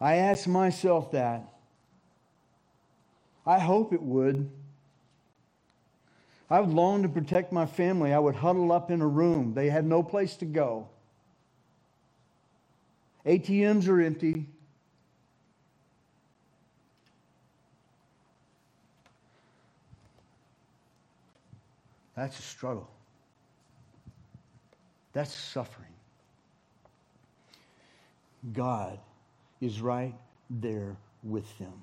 [0.00, 1.42] I ask myself that.
[3.44, 4.48] I hope it would.
[6.48, 8.12] I would long to protect my family.
[8.12, 9.54] I would huddle up in a room.
[9.54, 10.88] They had no place to go.
[13.26, 14.46] ATMs are empty.
[22.16, 22.90] That's a struggle.
[25.12, 25.88] That's suffering.
[28.52, 28.98] God
[29.60, 30.14] is right
[30.50, 31.82] there with them,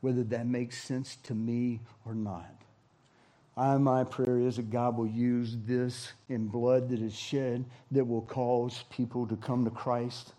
[0.00, 2.57] whether that makes sense to me or not.
[3.58, 8.04] I, my prayer is that God will use this in blood that is shed that
[8.04, 10.32] will cause people to come to Christ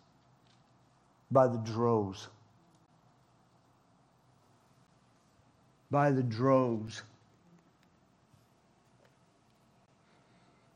[1.29, 2.29] by the droves.
[5.91, 7.03] By the droves.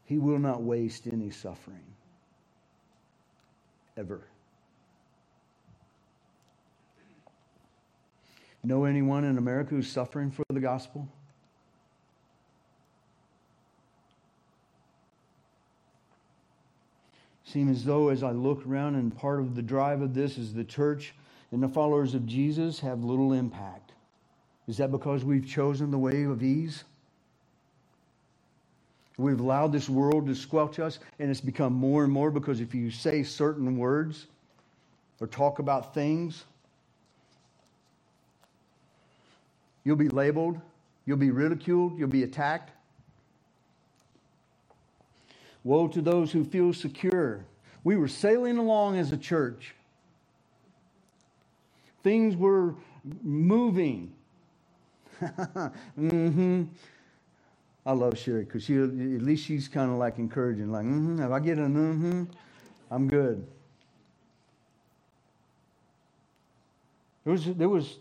[0.04, 1.86] He will not waste any suffering.
[3.96, 4.28] Ever.
[8.66, 11.08] Know anyone in America who's suffering for the gospel?
[17.54, 20.56] Seem as though, as I look around, and part of the drive of this is
[20.56, 21.14] the church
[21.52, 23.92] and the followers of Jesus have little impact.
[24.68, 26.84] Is that because we've chosen the way of ease?
[29.20, 32.74] We've allowed this world to squelch us, and it's become more and more because if
[32.74, 34.26] you say certain words
[35.20, 36.46] or talk about things,
[39.84, 40.60] you'll be labeled,
[41.06, 42.72] you'll be ridiculed, you'll be attacked.
[45.64, 47.46] Woe to those who feel secure.
[47.84, 49.76] We were sailing along as a church.
[52.04, 52.76] Things were
[53.22, 54.14] moving.
[55.22, 56.64] mm-hmm.
[57.86, 61.32] I love Sherry because she at least she's kind of like encouraging, like, mm-hmm, if
[61.32, 62.24] I get a mm-hmm,
[62.90, 63.46] I'm good.
[67.24, 67.98] There was there was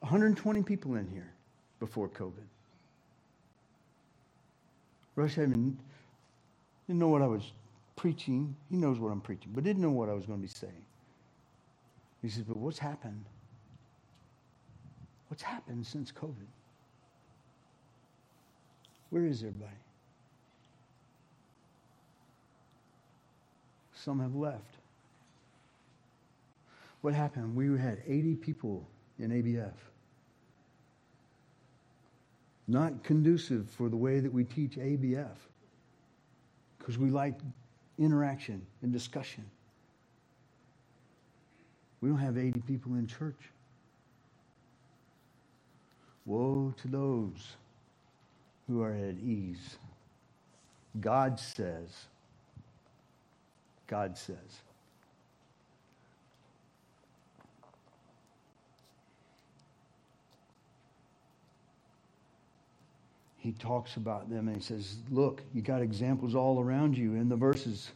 [0.00, 1.32] 120 people in here
[1.80, 2.32] before COVID.
[5.16, 5.78] Rush didn't,
[6.86, 7.52] didn't know what I was
[7.96, 8.54] preaching.
[8.70, 10.84] He knows what I'm preaching, but didn't know what I was going to be saying.
[12.22, 13.24] He says, But what's happened?
[15.28, 16.46] What's happened since COVID?
[19.10, 19.72] Where is everybody?
[23.94, 24.76] Some have left.
[27.00, 27.56] What happened?
[27.56, 29.72] We had 80 people in ABF.
[32.68, 35.36] Not conducive for the way that we teach ABF
[36.86, 37.34] because we like
[37.98, 39.44] interaction and discussion.
[42.00, 43.50] We don't have 80 people in church.
[46.26, 47.56] Woe to those
[48.68, 49.78] who are at ease.
[51.00, 51.88] God says,
[53.88, 54.36] God says,
[63.46, 67.28] he talks about them and he says, Look, you got examples all around you in
[67.28, 67.92] the verses.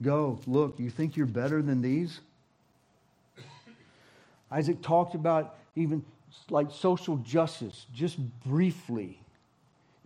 [0.00, 2.20] Go, look, you think you're better than these?
[4.50, 6.02] Isaac talked about even
[6.48, 9.20] like social justice, just briefly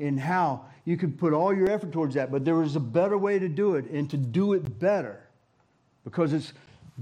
[0.01, 3.17] in how you could put all your effort towards that, but there was a better
[3.17, 5.21] way to do it and to do it better
[6.03, 6.53] because it's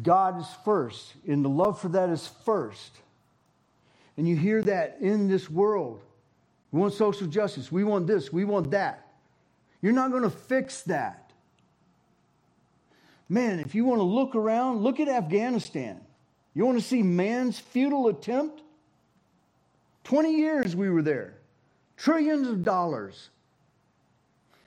[0.02, 2.98] God is first, and the love for that is first.
[4.18, 6.02] And you hear that in this world.
[6.72, 7.70] We want social justice.
[7.70, 8.32] We want this.
[8.32, 9.06] We want that.
[9.82, 11.32] You're not going to fix that.
[13.28, 16.00] Man, if you want to look around, look at Afghanistan.
[16.54, 18.62] You want to see man's futile attempt?
[20.04, 21.34] 20 years we were there.
[21.96, 23.30] Trillions of dollars.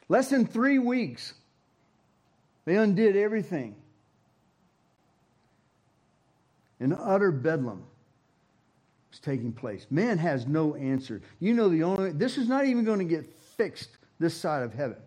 [0.09, 1.33] Less than three weeks,
[2.65, 3.75] they undid everything.
[6.79, 7.83] An utter bedlam
[9.11, 9.87] is taking place.
[9.89, 11.21] Man has no answer.
[11.39, 14.73] You know, the only, this is not even going to get fixed this side of
[14.73, 14.97] heaven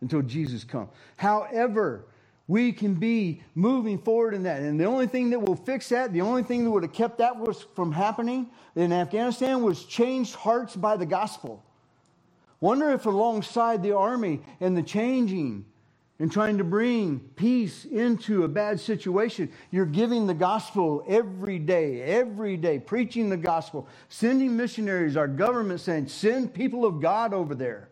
[0.00, 0.90] until Jesus comes.
[1.16, 2.06] However,
[2.46, 4.62] we can be moving forward in that.
[4.62, 7.18] And the only thing that will fix that, the only thing that would have kept
[7.18, 11.62] that was from happening in Afghanistan was changed hearts by the gospel.
[12.60, 15.66] Wonder if alongside the army and the changing
[16.20, 22.02] and trying to bring peace into a bad situation, you're giving the gospel every day,
[22.02, 27.54] every day, preaching the gospel, sending missionaries, our government saying, send people of God over
[27.54, 27.88] there.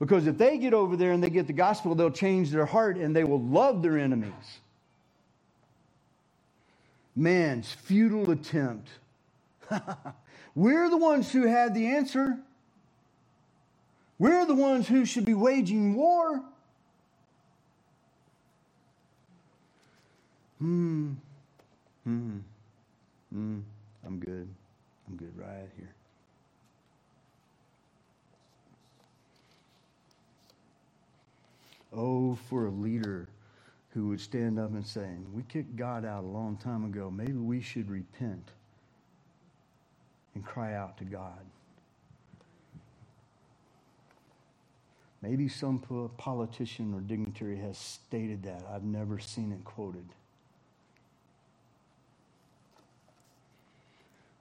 [0.00, 2.96] Because if they get over there and they get the gospel, they'll change their heart
[2.96, 4.32] and they will love their enemies.
[7.14, 8.88] Man's futile attempt.
[10.54, 12.38] We're the ones who had the answer.
[14.18, 16.42] We're the ones who should be waging war.
[20.58, 21.12] Hmm.
[22.04, 22.38] Hmm.
[23.32, 23.58] Hmm.
[24.06, 24.48] I'm good.
[25.08, 25.94] I'm good right here.
[31.94, 33.28] Oh, for a leader
[33.90, 37.10] who would stand up and say, We kicked God out a long time ago.
[37.10, 38.50] Maybe we should repent
[40.34, 41.40] and cry out to God.
[45.22, 45.80] Maybe some
[46.18, 48.64] politician or dignitary has stated that.
[48.72, 50.06] I've never seen it quoted.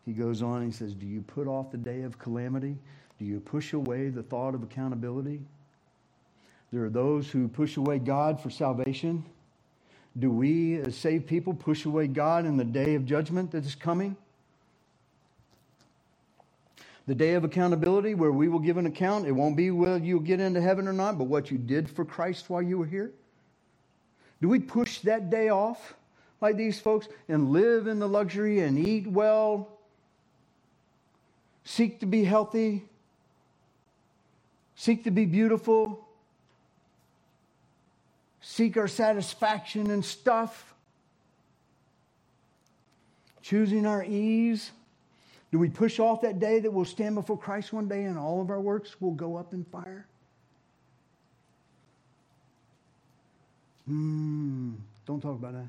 [0.08, 2.78] He goes on, he says, Do you put off the day of calamity?
[3.20, 5.42] Do you push away the thought of accountability?
[6.72, 9.26] There are those who push away God for salvation.
[10.18, 13.76] Do we, as saved people, push away God in the day of judgment that is
[13.76, 14.16] coming?
[17.06, 19.28] The day of accountability where we will give an account.
[19.28, 22.06] It won't be whether you'll get into heaven or not, but what you did for
[22.06, 23.12] Christ while you were here.
[24.42, 25.96] Do we push that day off
[26.40, 29.77] like these folks and live in the luxury and eat well,
[31.68, 32.82] seek to be healthy,
[34.78, 36.08] seek to be beautiful,
[38.40, 40.74] seek our satisfaction in stuff,
[43.42, 44.72] choosing our ease?
[45.52, 48.42] Do we push off that day that we'll stand before Christ one day and all
[48.42, 50.06] of our works will go up in fire?
[53.86, 54.72] Hmm,
[55.06, 55.68] don't talk about that.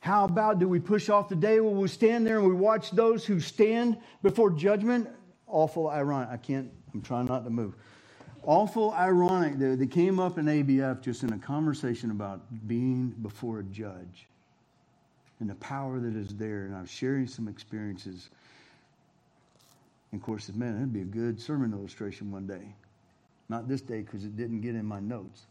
[0.00, 2.90] How about do we push off the day where we stand there and we watch
[2.90, 5.08] those who stand before judgment?
[5.46, 6.28] Awful ironic.
[6.30, 7.74] I can't, I'm trying not to move
[8.42, 13.60] awful ironic that they came up in ABF just in a conversation about being before
[13.60, 14.26] a judge
[15.40, 16.64] and the power that is there.
[16.64, 18.30] And I was sharing some experiences.
[20.12, 22.74] And of course, man, that'd be a good sermon illustration one day.
[23.48, 25.46] Not this day because it didn't get in my notes.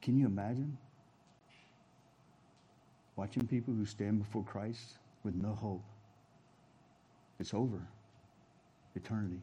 [0.00, 0.76] Can you imagine
[3.22, 5.84] watching people who stand before Christ with no hope?
[7.38, 7.80] It's over
[8.96, 9.40] eternity.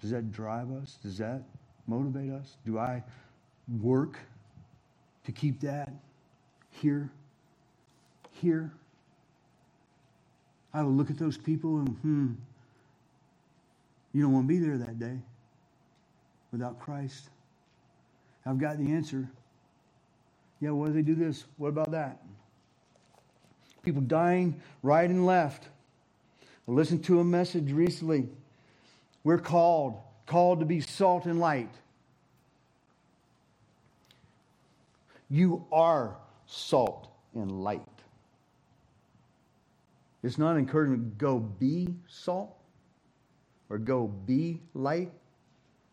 [0.00, 0.96] Does that drive us?
[1.02, 1.42] Does that
[1.86, 2.56] motivate us?
[2.64, 3.04] Do I
[3.82, 4.18] work
[5.26, 5.92] to keep that
[6.70, 7.10] here?
[8.40, 8.72] Here?
[10.72, 12.32] I will look at those people and, hmm,
[14.14, 15.18] you don't want to be there that day
[16.50, 17.28] without Christ.
[18.46, 19.28] I've got the answer.
[20.60, 21.44] Yeah, why do they do this?
[21.56, 22.22] What about that?
[23.82, 25.68] People dying right and left.
[26.66, 28.28] I listened to a message recently.
[29.24, 31.70] We're called, called to be salt and light.
[35.30, 37.82] You are salt and light.
[40.22, 42.56] It's not encouragement to go be salt
[43.70, 45.12] or go be light.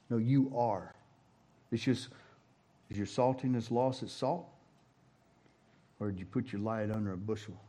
[0.09, 0.93] No, you are.
[1.72, 2.09] It's just,
[2.89, 4.47] is your saltiness lost its salt?
[6.00, 7.60] Or did you put your light under a bushel?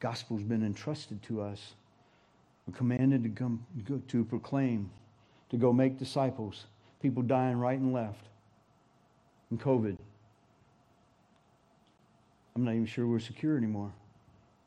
[0.00, 1.74] gospel's been entrusted to us.
[2.66, 3.64] We're commanded to come
[4.08, 4.90] to proclaim,
[5.50, 6.64] to go make disciples.
[7.00, 8.26] People dying right and left.
[9.50, 9.96] In COVID.
[12.54, 13.92] I'm not even sure we're secure anymore.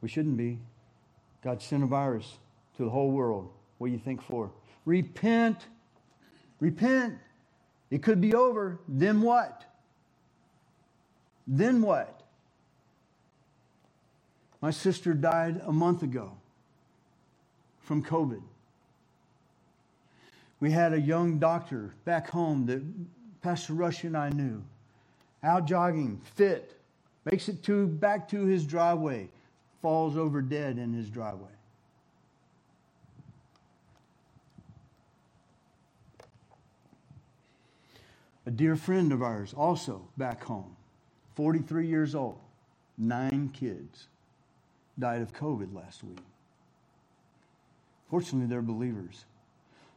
[0.02, 0.60] We shouldn't be.
[1.44, 2.38] God sent a virus
[2.78, 3.50] to the whole world.
[3.78, 4.52] What do you think for?
[4.86, 5.68] Repent.
[6.64, 7.16] Repent.
[7.92, 8.80] It could be over.
[8.88, 9.66] Then what?
[11.46, 12.22] Then what?
[14.62, 16.32] My sister died a month ago
[17.82, 18.42] from COVID.
[20.62, 22.82] We had a young doctor back home that
[23.42, 24.64] Pastor Rush and I knew,
[25.44, 26.80] out jogging, fit,
[27.26, 29.28] makes it to back to his driveway,
[29.82, 31.53] falls over dead in his driveway.
[38.46, 40.76] A dear friend of ours, also back home,
[41.36, 42.40] 43 years old,
[42.98, 44.08] nine kids
[45.00, 46.20] died of COVID last week.
[48.10, 49.26] Fortunately, they're believers.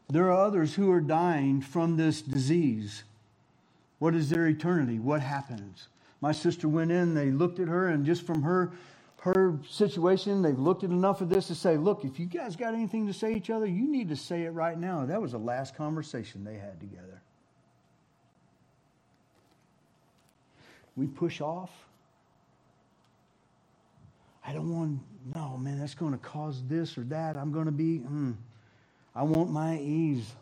[0.09, 3.03] There are others who are dying from this disease.
[3.99, 4.99] What is their eternity?
[4.99, 5.89] What happens?
[6.21, 8.73] My sister went in, they looked at her, and just from her
[9.35, 12.75] her situation, they've looked at enough of this to say, look, if you guys got
[12.75, 15.05] anything to say each other, you need to say it right now.
[15.05, 17.21] That was the last conversation they had together.
[20.97, 21.71] We push off.
[24.47, 25.01] I don't want,
[25.35, 27.37] no, man, that's going to cause this or that.
[27.37, 28.35] I'm going to be, mm,
[29.15, 30.33] I want my ease.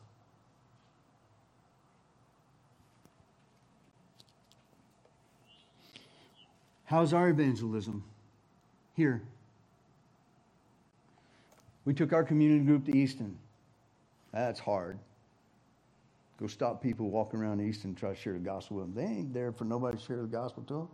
[6.84, 8.04] How's our evangelism?
[8.94, 9.22] here.
[11.84, 13.36] We took our community group to Easton.
[14.32, 14.98] That's hard.
[16.40, 19.04] Go stop people walking around Easton try to share the gospel with them.
[19.04, 20.88] They ain't there for nobody to share the gospel to them.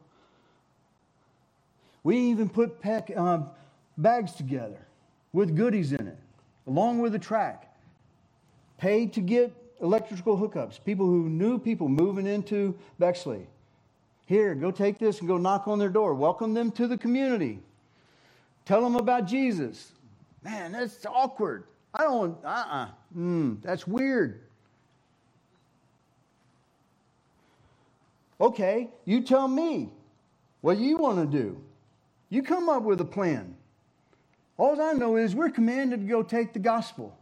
[2.03, 3.51] We even put pack, um,
[3.97, 4.87] bags together
[5.33, 6.19] with goodies in it,
[6.67, 7.75] along with a track.
[8.79, 10.83] Paid to get electrical hookups.
[10.85, 13.47] People who knew people moving into Bexley.
[14.27, 16.15] Here, go take this and go knock on their door.
[16.15, 17.61] Welcome them to the community.
[18.65, 19.93] Tell them about Jesus.
[20.43, 21.65] Man, that's awkward.
[21.93, 22.85] I don't, uh uh-uh.
[22.85, 22.89] uh.
[23.17, 24.43] Mm, that's weird.
[28.41, 29.93] Okay, you tell me
[30.63, 31.61] what you want to do.
[32.31, 33.57] You come up with a plan.
[34.57, 37.17] All I know is we're commanded to go take the gospel.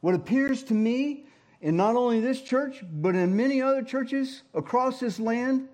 [0.00, 1.26] What appears to me
[1.60, 5.68] in not only this church, but in many other churches across this land,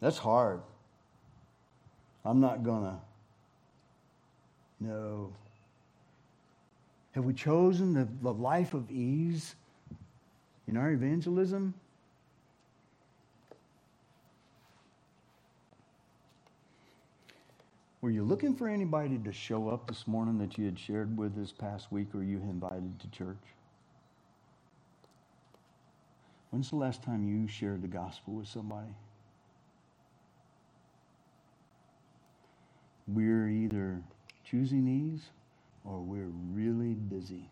[0.00, 0.62] that's hard.
[2.24, 3.00] I'm not gonna.
[4.80, 5.32] No.
[7.12, 9.54] Have we chosen the, the life of ease
[10.68, 11.74] in our evangelism?
[18.00, 21.36] Were you looking for anybody to show up this morning that you had shared with
[21.36, 23.36] this past week or you invited to church?
[26.50, 28.94] When's the last time you shared the gospel with somebody?
[33.08, 34.02] we're either
[34.44, 35.22] choosing these
[35.84, 37.48] or we're really busy.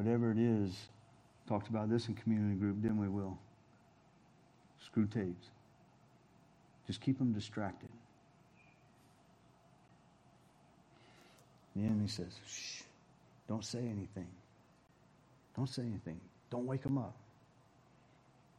[0.00, 0.74] Whatever it is,
[1.46, 3.36] talked about this in community group, didn't we will.
[4.82, 5.50] Screwtape's.
[6.86, 7.90] Just keep them distracted.
[11.76, 12.80] The enemy says, shh,
[13.46, 14.26] don't say anything.
[15.54, 16.18] Don't say anything.
[16.48, 17.14] Don't wake them up.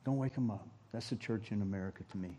[0.06, 0.68] Don't wake them up.
[0.94, 2.38] That's the church in America to me.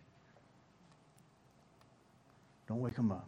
[2.68, 3.26] Don't wake them up.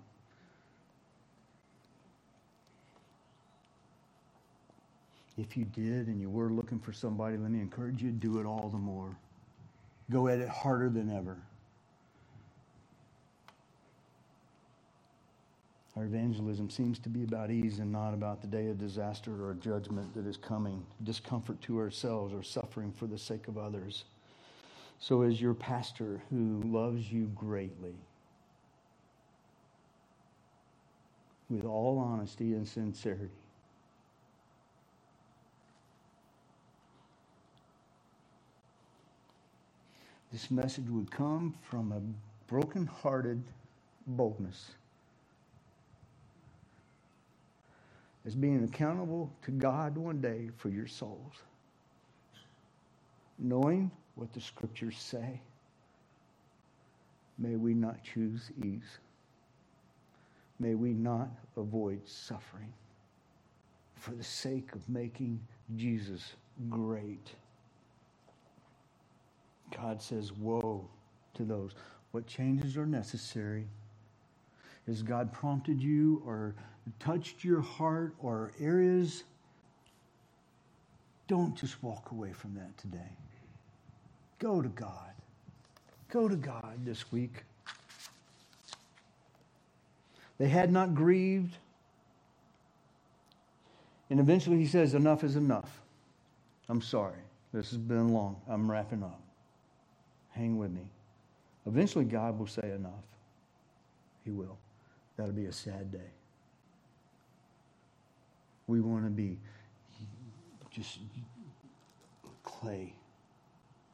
[5.36, 8.38] If you did and you were looking for somebody, let me encourage you to do
[8.38, 9.16] it all the more.
[10.10, 11.38] Go at it harder than ever.
[15.96, 19.54] Our evangelism seems to be about ease and not about the day of disaster or
[19.54, 24.04] judgment that is coming, discomfort to ourselves or suffering for the sake of others.
[24.98, 27.94] So, as your pastor who loves you greatly,
[31.48, 33.43] with all honesty and sincerity.
[40.34, 42.00] This message would come from a
[42.50, 43.40] broken-hearted
[44.04, 44.72] boldness
[48.26, 51.34] as being accountable to God one day for your souls,
[53.38, 55.40] knowing what the scriptures say.
[57.38, 58.98] May we not choose ease
[60.58, 62.72] may we not avoid suffering
[63.94, 65.40] for the sake of making
[65.76, 66.32] Jesus
[66.70, 67.30] great.
[69.76, 70.88] God says, Woe
[71.34, 71.72] to those.
[72.12, 73.66] What changes are necessary?
[74.86, 76.54] Has God prompted you or
[77.00, 79.24] touched your heart or areas?
[81.26, 83.16] Don't just walk away from that today.
[84.38, 85.12] Go to God.
[86.10, 87.44] Go to God this week.
[90.38, 91.56] They had not grieved.
[94.10, 95.80] And eventually he says, Enough is enough.
[96.68, 97.18] I'm sorry.
[97.52, 98.36] This has been long.
[98.48, 99.23] I'm wrapping up.
[100.34, 100.90] Hang with me.
[101.66, 103.04] Eventually, God will say enough.
[104.24, 104.58] He will.
[105.16, 106.10] That'll be a sad day.
[108.66, 109.38] We want to be
[110.70, 110.98] just
[112.42, 112.94] clay,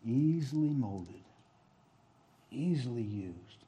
[0.07, 1.22] easily molded,
[2.51, 3.64] easily used,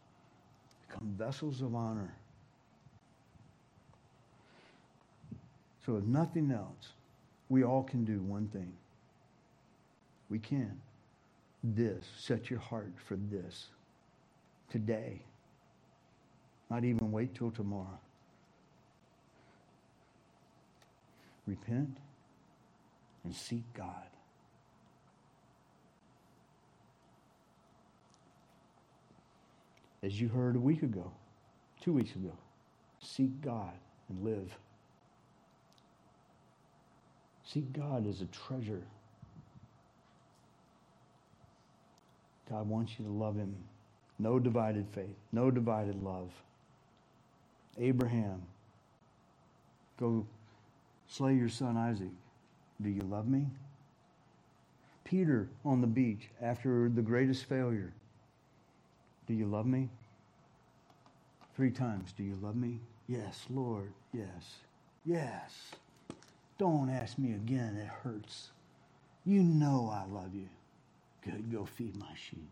[0.88, 2.14] become vessels of honor
[5.84, 6.92] So, if nothing else,
[7.48, 8.72] we all can do one thing.
[10.30, 10.80] We can.
[11.64, 12.04] This.
[12.18, 13.68] Set your heart for this.
[14.70, 15.22] today.
[16.70, 18.00] Not even wait till tomorrow.
[21.46, 21.98] Repent
[23.24, 24.06] and seek God.
[30.02, 31.12] As you heard a week ago,
[31.82, 32.32] two weeks ago,
[33.00, 33.72] seek God
[34.08, 34.56] and live.
[37.44, 38.82] Seek God as a treasure.
[42.52, 43.56] God wants you to love Him.
[44.18, 46.30] No divided faith, no divided love.
[47.80, 48.42] Abraham,
[49.98, 50.26] go
[51.08, 52.10] slay your son Isaac.
[52.82, 53.46] Do you love me?
[55.02, 57.94] Peter on the beach after the greatest failure.
[59.26, 59.88] Do you love me?
[61.56, 62.12] Three times.
[62.12, 62.80] Do you love me?
[63.08, 63.92] Yes, Lord.
[64.12, 64.56] Yes.
[65.06, 65.70] Yes.
[66.58, 67.78] Don't ask me again.
[67.78, 68.50] It hurts.
[69.24, 70.48] You know I love you.
[71.24, 71.52] Good.
[71.52, 72.50] Go feed my sheep.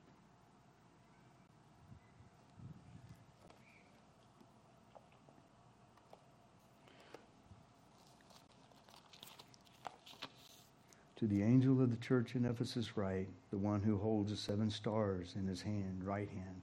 [11.16, 14.70] To the angel of the church in Ephesus, write, the one who holds the seven
[14.70, 16.62] stars in his hand, right hand.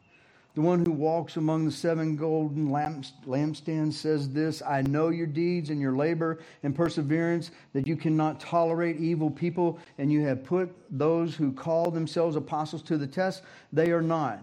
[0.57, 5.69] The one who walks among the seven golden lampstands says this I know your deeds
[5.69, 10.75] and your labor and perseverance, that you cannot tolerate evil people, and you have put
[10.89, 13.43] those who call themselves apostles to the test.
[13.71, 14.41] They are not.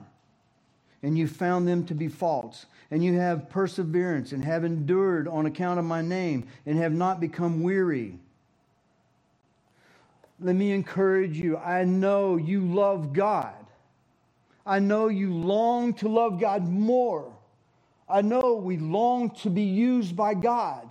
[1.02, 2.66] And you found them to be false.
[2.92, 7.18] And you have perseverance and have endured on account of my name and have not
[7.18, 8.20] become weary
[10.40, 11.56] let me encourage you.
[11.56, 13.63] I know you love God.
[14.66, 17.32] I know you long to love God more.
[18.08, 20.88] I know we long to be used by God.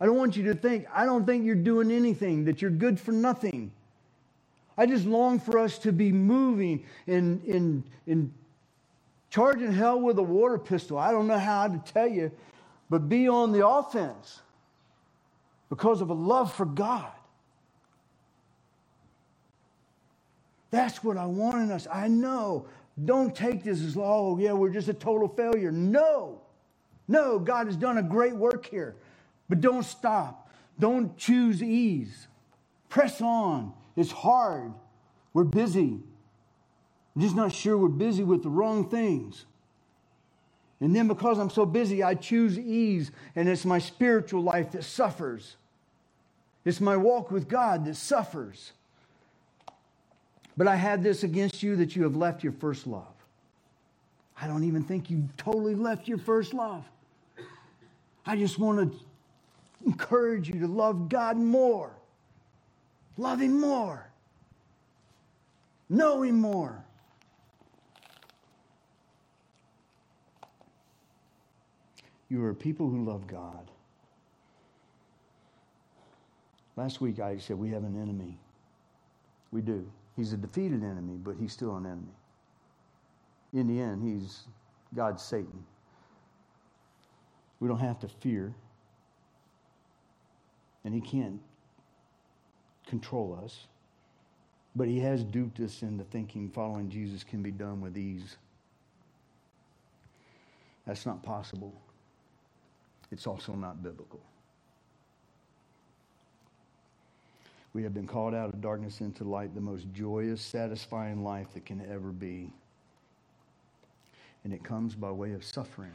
[0.00, 2.98] I don't want you to think, I don't think you're doing anything, that you're good
[2.98, 3.70] for nothing.
[4.76, 8.32] I just long for us to be moving and, in, in
[9.30, 10.98] charging hell with a water pistol.
[10.98, 12.32] I don't know how to tell you,
[12.90, 14.40] but be on the offense
[15.68, 17.10] because of a love for God.
[20.74, 21.86] That's what I want in us.
[21.86, 22.66] I know.
[23.04, 25.70] Don't take this as, oh, yeah, we're just a total failure.
[25.70, 26.40] No.
[27.06, 28.96] No, God has done a great work here.
[29.48, 30.50] But don't stop.
[30.80, 32.26] Don't choose ease.
[32.88, 33.72] Press on.
[33.94, 34.74] It's hard.
[35.32, 36.00] We're busy.
[37.14, 39.44] I'm just not sure we're busy with the wrong things.
[40.80, 44.82] And then because I'm so busy, I choose ease, and it's my spiritual life that
[44.82, 45.54] suffers.
[46.64, 48.72] It's my walk with God that suffers.
[50.56, 53.14] But I had this against you that you have left your first love.
[54.40, 56.84] I don't even think you've totally left your first love.
[58.26, 58.98] I just want to
[59.86, 61.92] encourage you to love God more,
[63.16, 64.08] love Him more,
[65.88, 66.84] know Him more.
[72.28, 73.70] You are people who love God.
[76.76, 78.38] Last week I said we have an enemy.
[79.52, 79.86] We do.
[80.16, 82.14] He's a defeated enemy, but he's still an enemy.
[83.52, 84.44] In the end, he's
[84.94, 85.64] God's Satan.
[87.60, 88.54] We don't have to fear,
[90.84, 91.40] and he can't
[92.86, 93.66] control us.
[94.76, 98.36] But he has duped us into thinking following Jesus can be done with ease.
[100.86, 101.72] That's not possible.
[103.12, 104.20] It's also not biblical.
[107.74, 111.66] We have been called out of darkness into light, the most joyous, satisfying life that
[111.66, 112.50] can ever be.
[114.44, 115.92] And it comes by way of suffering,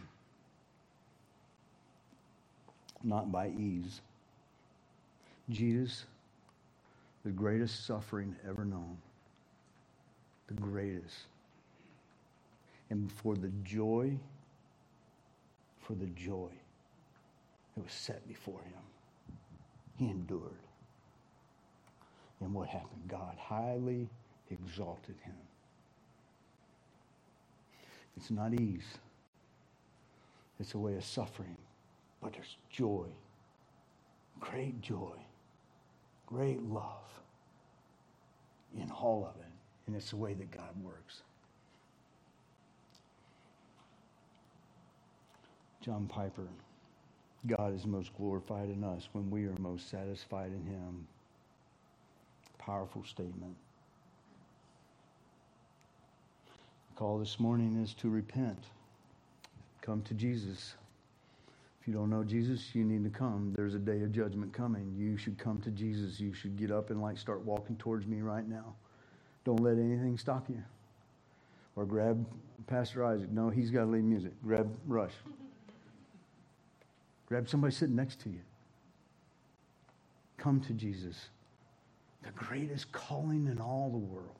[3.01, 4.01] not by ease.
[5.49, 6.03] Jesus,
[7.23, 8.97] the greatest suffering ever known,
[10.47, 11.15] the greatest.
[12.89, 14.11] And for the joy,
[15.79, 16.49] for the joy
[17.75, 19.37] that was set before him,
[19.97, 20.68] he endured.
[22.41, 23.01] And what happened?
[23.07, 24.09] God highly
[24.49, 25.35] exalted him.
[28.17, 28.97] It's not ease,
[30.59, 31.55] it's a way of suffering,
[32.21, 33.07] but there's joy,
[34.39, 35.15] great joy,
[36.25, 37.09] great love
[38.77, 39.51] in all of it.
[39.87, 41.21] And it's the way that God works.
[45.81, 46.47] John Piper,
[47.47, 51.07] God is most glorified in us when we are most satisfied in him
[52.69, 53.55] powerful statement.
[56.89, 58.63] The call this morning is to repent.
[59.81, 60.75] Come to Jesus.
[61.81, 63.53] If you don't know Jesus, you need to come.
[63.55, 64.93] There's a day of judgment coming.
[64.95, 66.19] You should come to Jesus.
[66.19, 68.75] You should get up and like start walking towards me right now.
[69.45, 70.61] Don't let anything stop you.
[71.75, 72.23] Or grab
[72.67, 73.31] Pastor Isaac.
[73.31, 74.33] No, he's got to lead music.
[74.43, 75.13] Grab Rush.
[77.25, 78.41] Grab somebody sitting next to you.
[80.37, 81.29] Come to Jesus,
[82.29, 84.35] the greatest calling in all the world.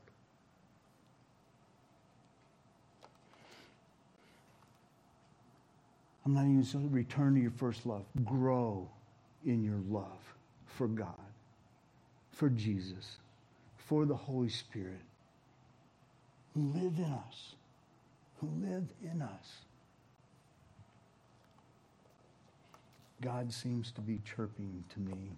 [6.25, 8.03] I'm not even saying return to your first love.
[8.23, 8.87] Grow
[9.45, 10.35] in your love
[10.65, 11.15] for God,
[12.31, 13.17] for Jesus,
[13.77, 15.01] for the Holy Spirit
[16.55, 17.55] live in us,
[18.39, 19.61] who live in us.
[23.21, 25.31] God seems to be chirping to me.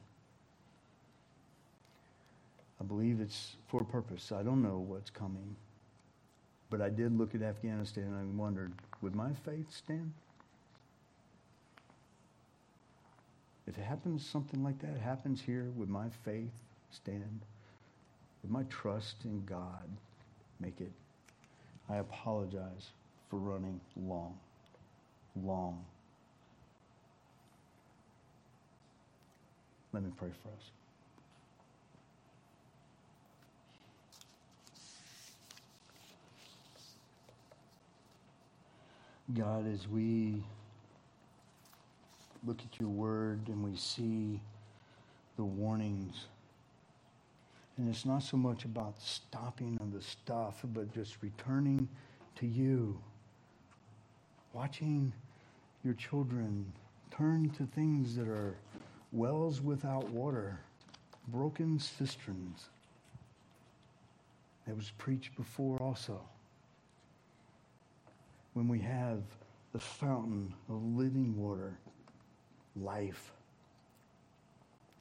[2.82, 4.32] I believe it's for a purpose.
[4.32, 5.56] I don't know what's coming.
[6.72, 10.12] But I did look at Afghanistan and I wondered, would my faith stand?
[13.68, 16.52] If it happens, something like that happens here, would my faith
[16.90, 17.42] stand?
[18.42, 19.88] Would my trust in God
[20.60, 20.92] make it?
[21.90, 22.90] I apologize
[23.30, 24.38] for running long,
[25.36, 25.86] long.
[29.94, 30.72] Let me pray for us.
[39.34, 40.44] God, as we
[42.46, 44.42] look at your word and we see
[45.38, 46.26] the warnings,
[47.78, 51.88] and it's not so much about stopping of the stuff, but just returning
[52.36, 53.00] to you,
[54.54, 55.14] watching
[55.84, 56.72] your children
[57.10, 58.58] turn to things that are
[59.12, 60.60] wells without water,
[61.30, 62.68] broken cisterns.
[64.68, 66.22] That was preached before also.
[68.54, 69.22] When we have
[69.74, 71.78] the fountain of living water,
[72.76, 73.32] life,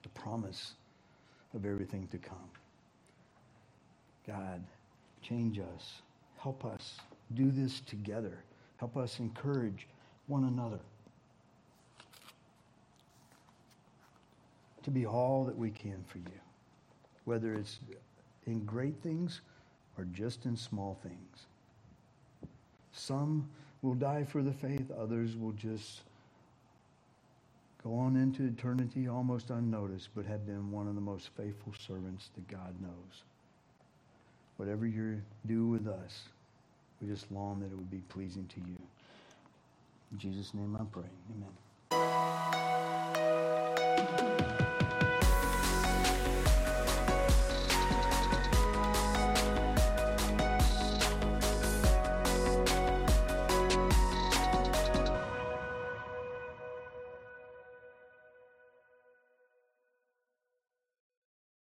[0.03, 0.75] the promise
[1.55, 2.51] of everything to come.
[4.27, 4.63] God,
[5.23, 6.03] change us.
[6.39, 7.01] Help us
[7.35, 8.45] do this together.
[8.77, 9.89] Help us encourage
[10.27, 10.81] one another.
[14.83, 16.41] to be all that we can for you,
[17.25, 17.81] whether it's
[18.47, 19.41] in great things
[19.99, 21.47] or just in small things.
[23.01, 23.49] Some
[23.81, 26.03] will die for the faith, others will just
[27.83, 32.29] go on into eternity almost unnoticed, but have been one of the most faithful servants
[32.35, 33.23] that God knows.
[34.59, 36.25] Whatever you do with us,
[37.01, 38.77] we just long that it would be pleasing to you.
[40.13, 41.09] In Jesus' name I pray.
[41.93, 42.51] Amen.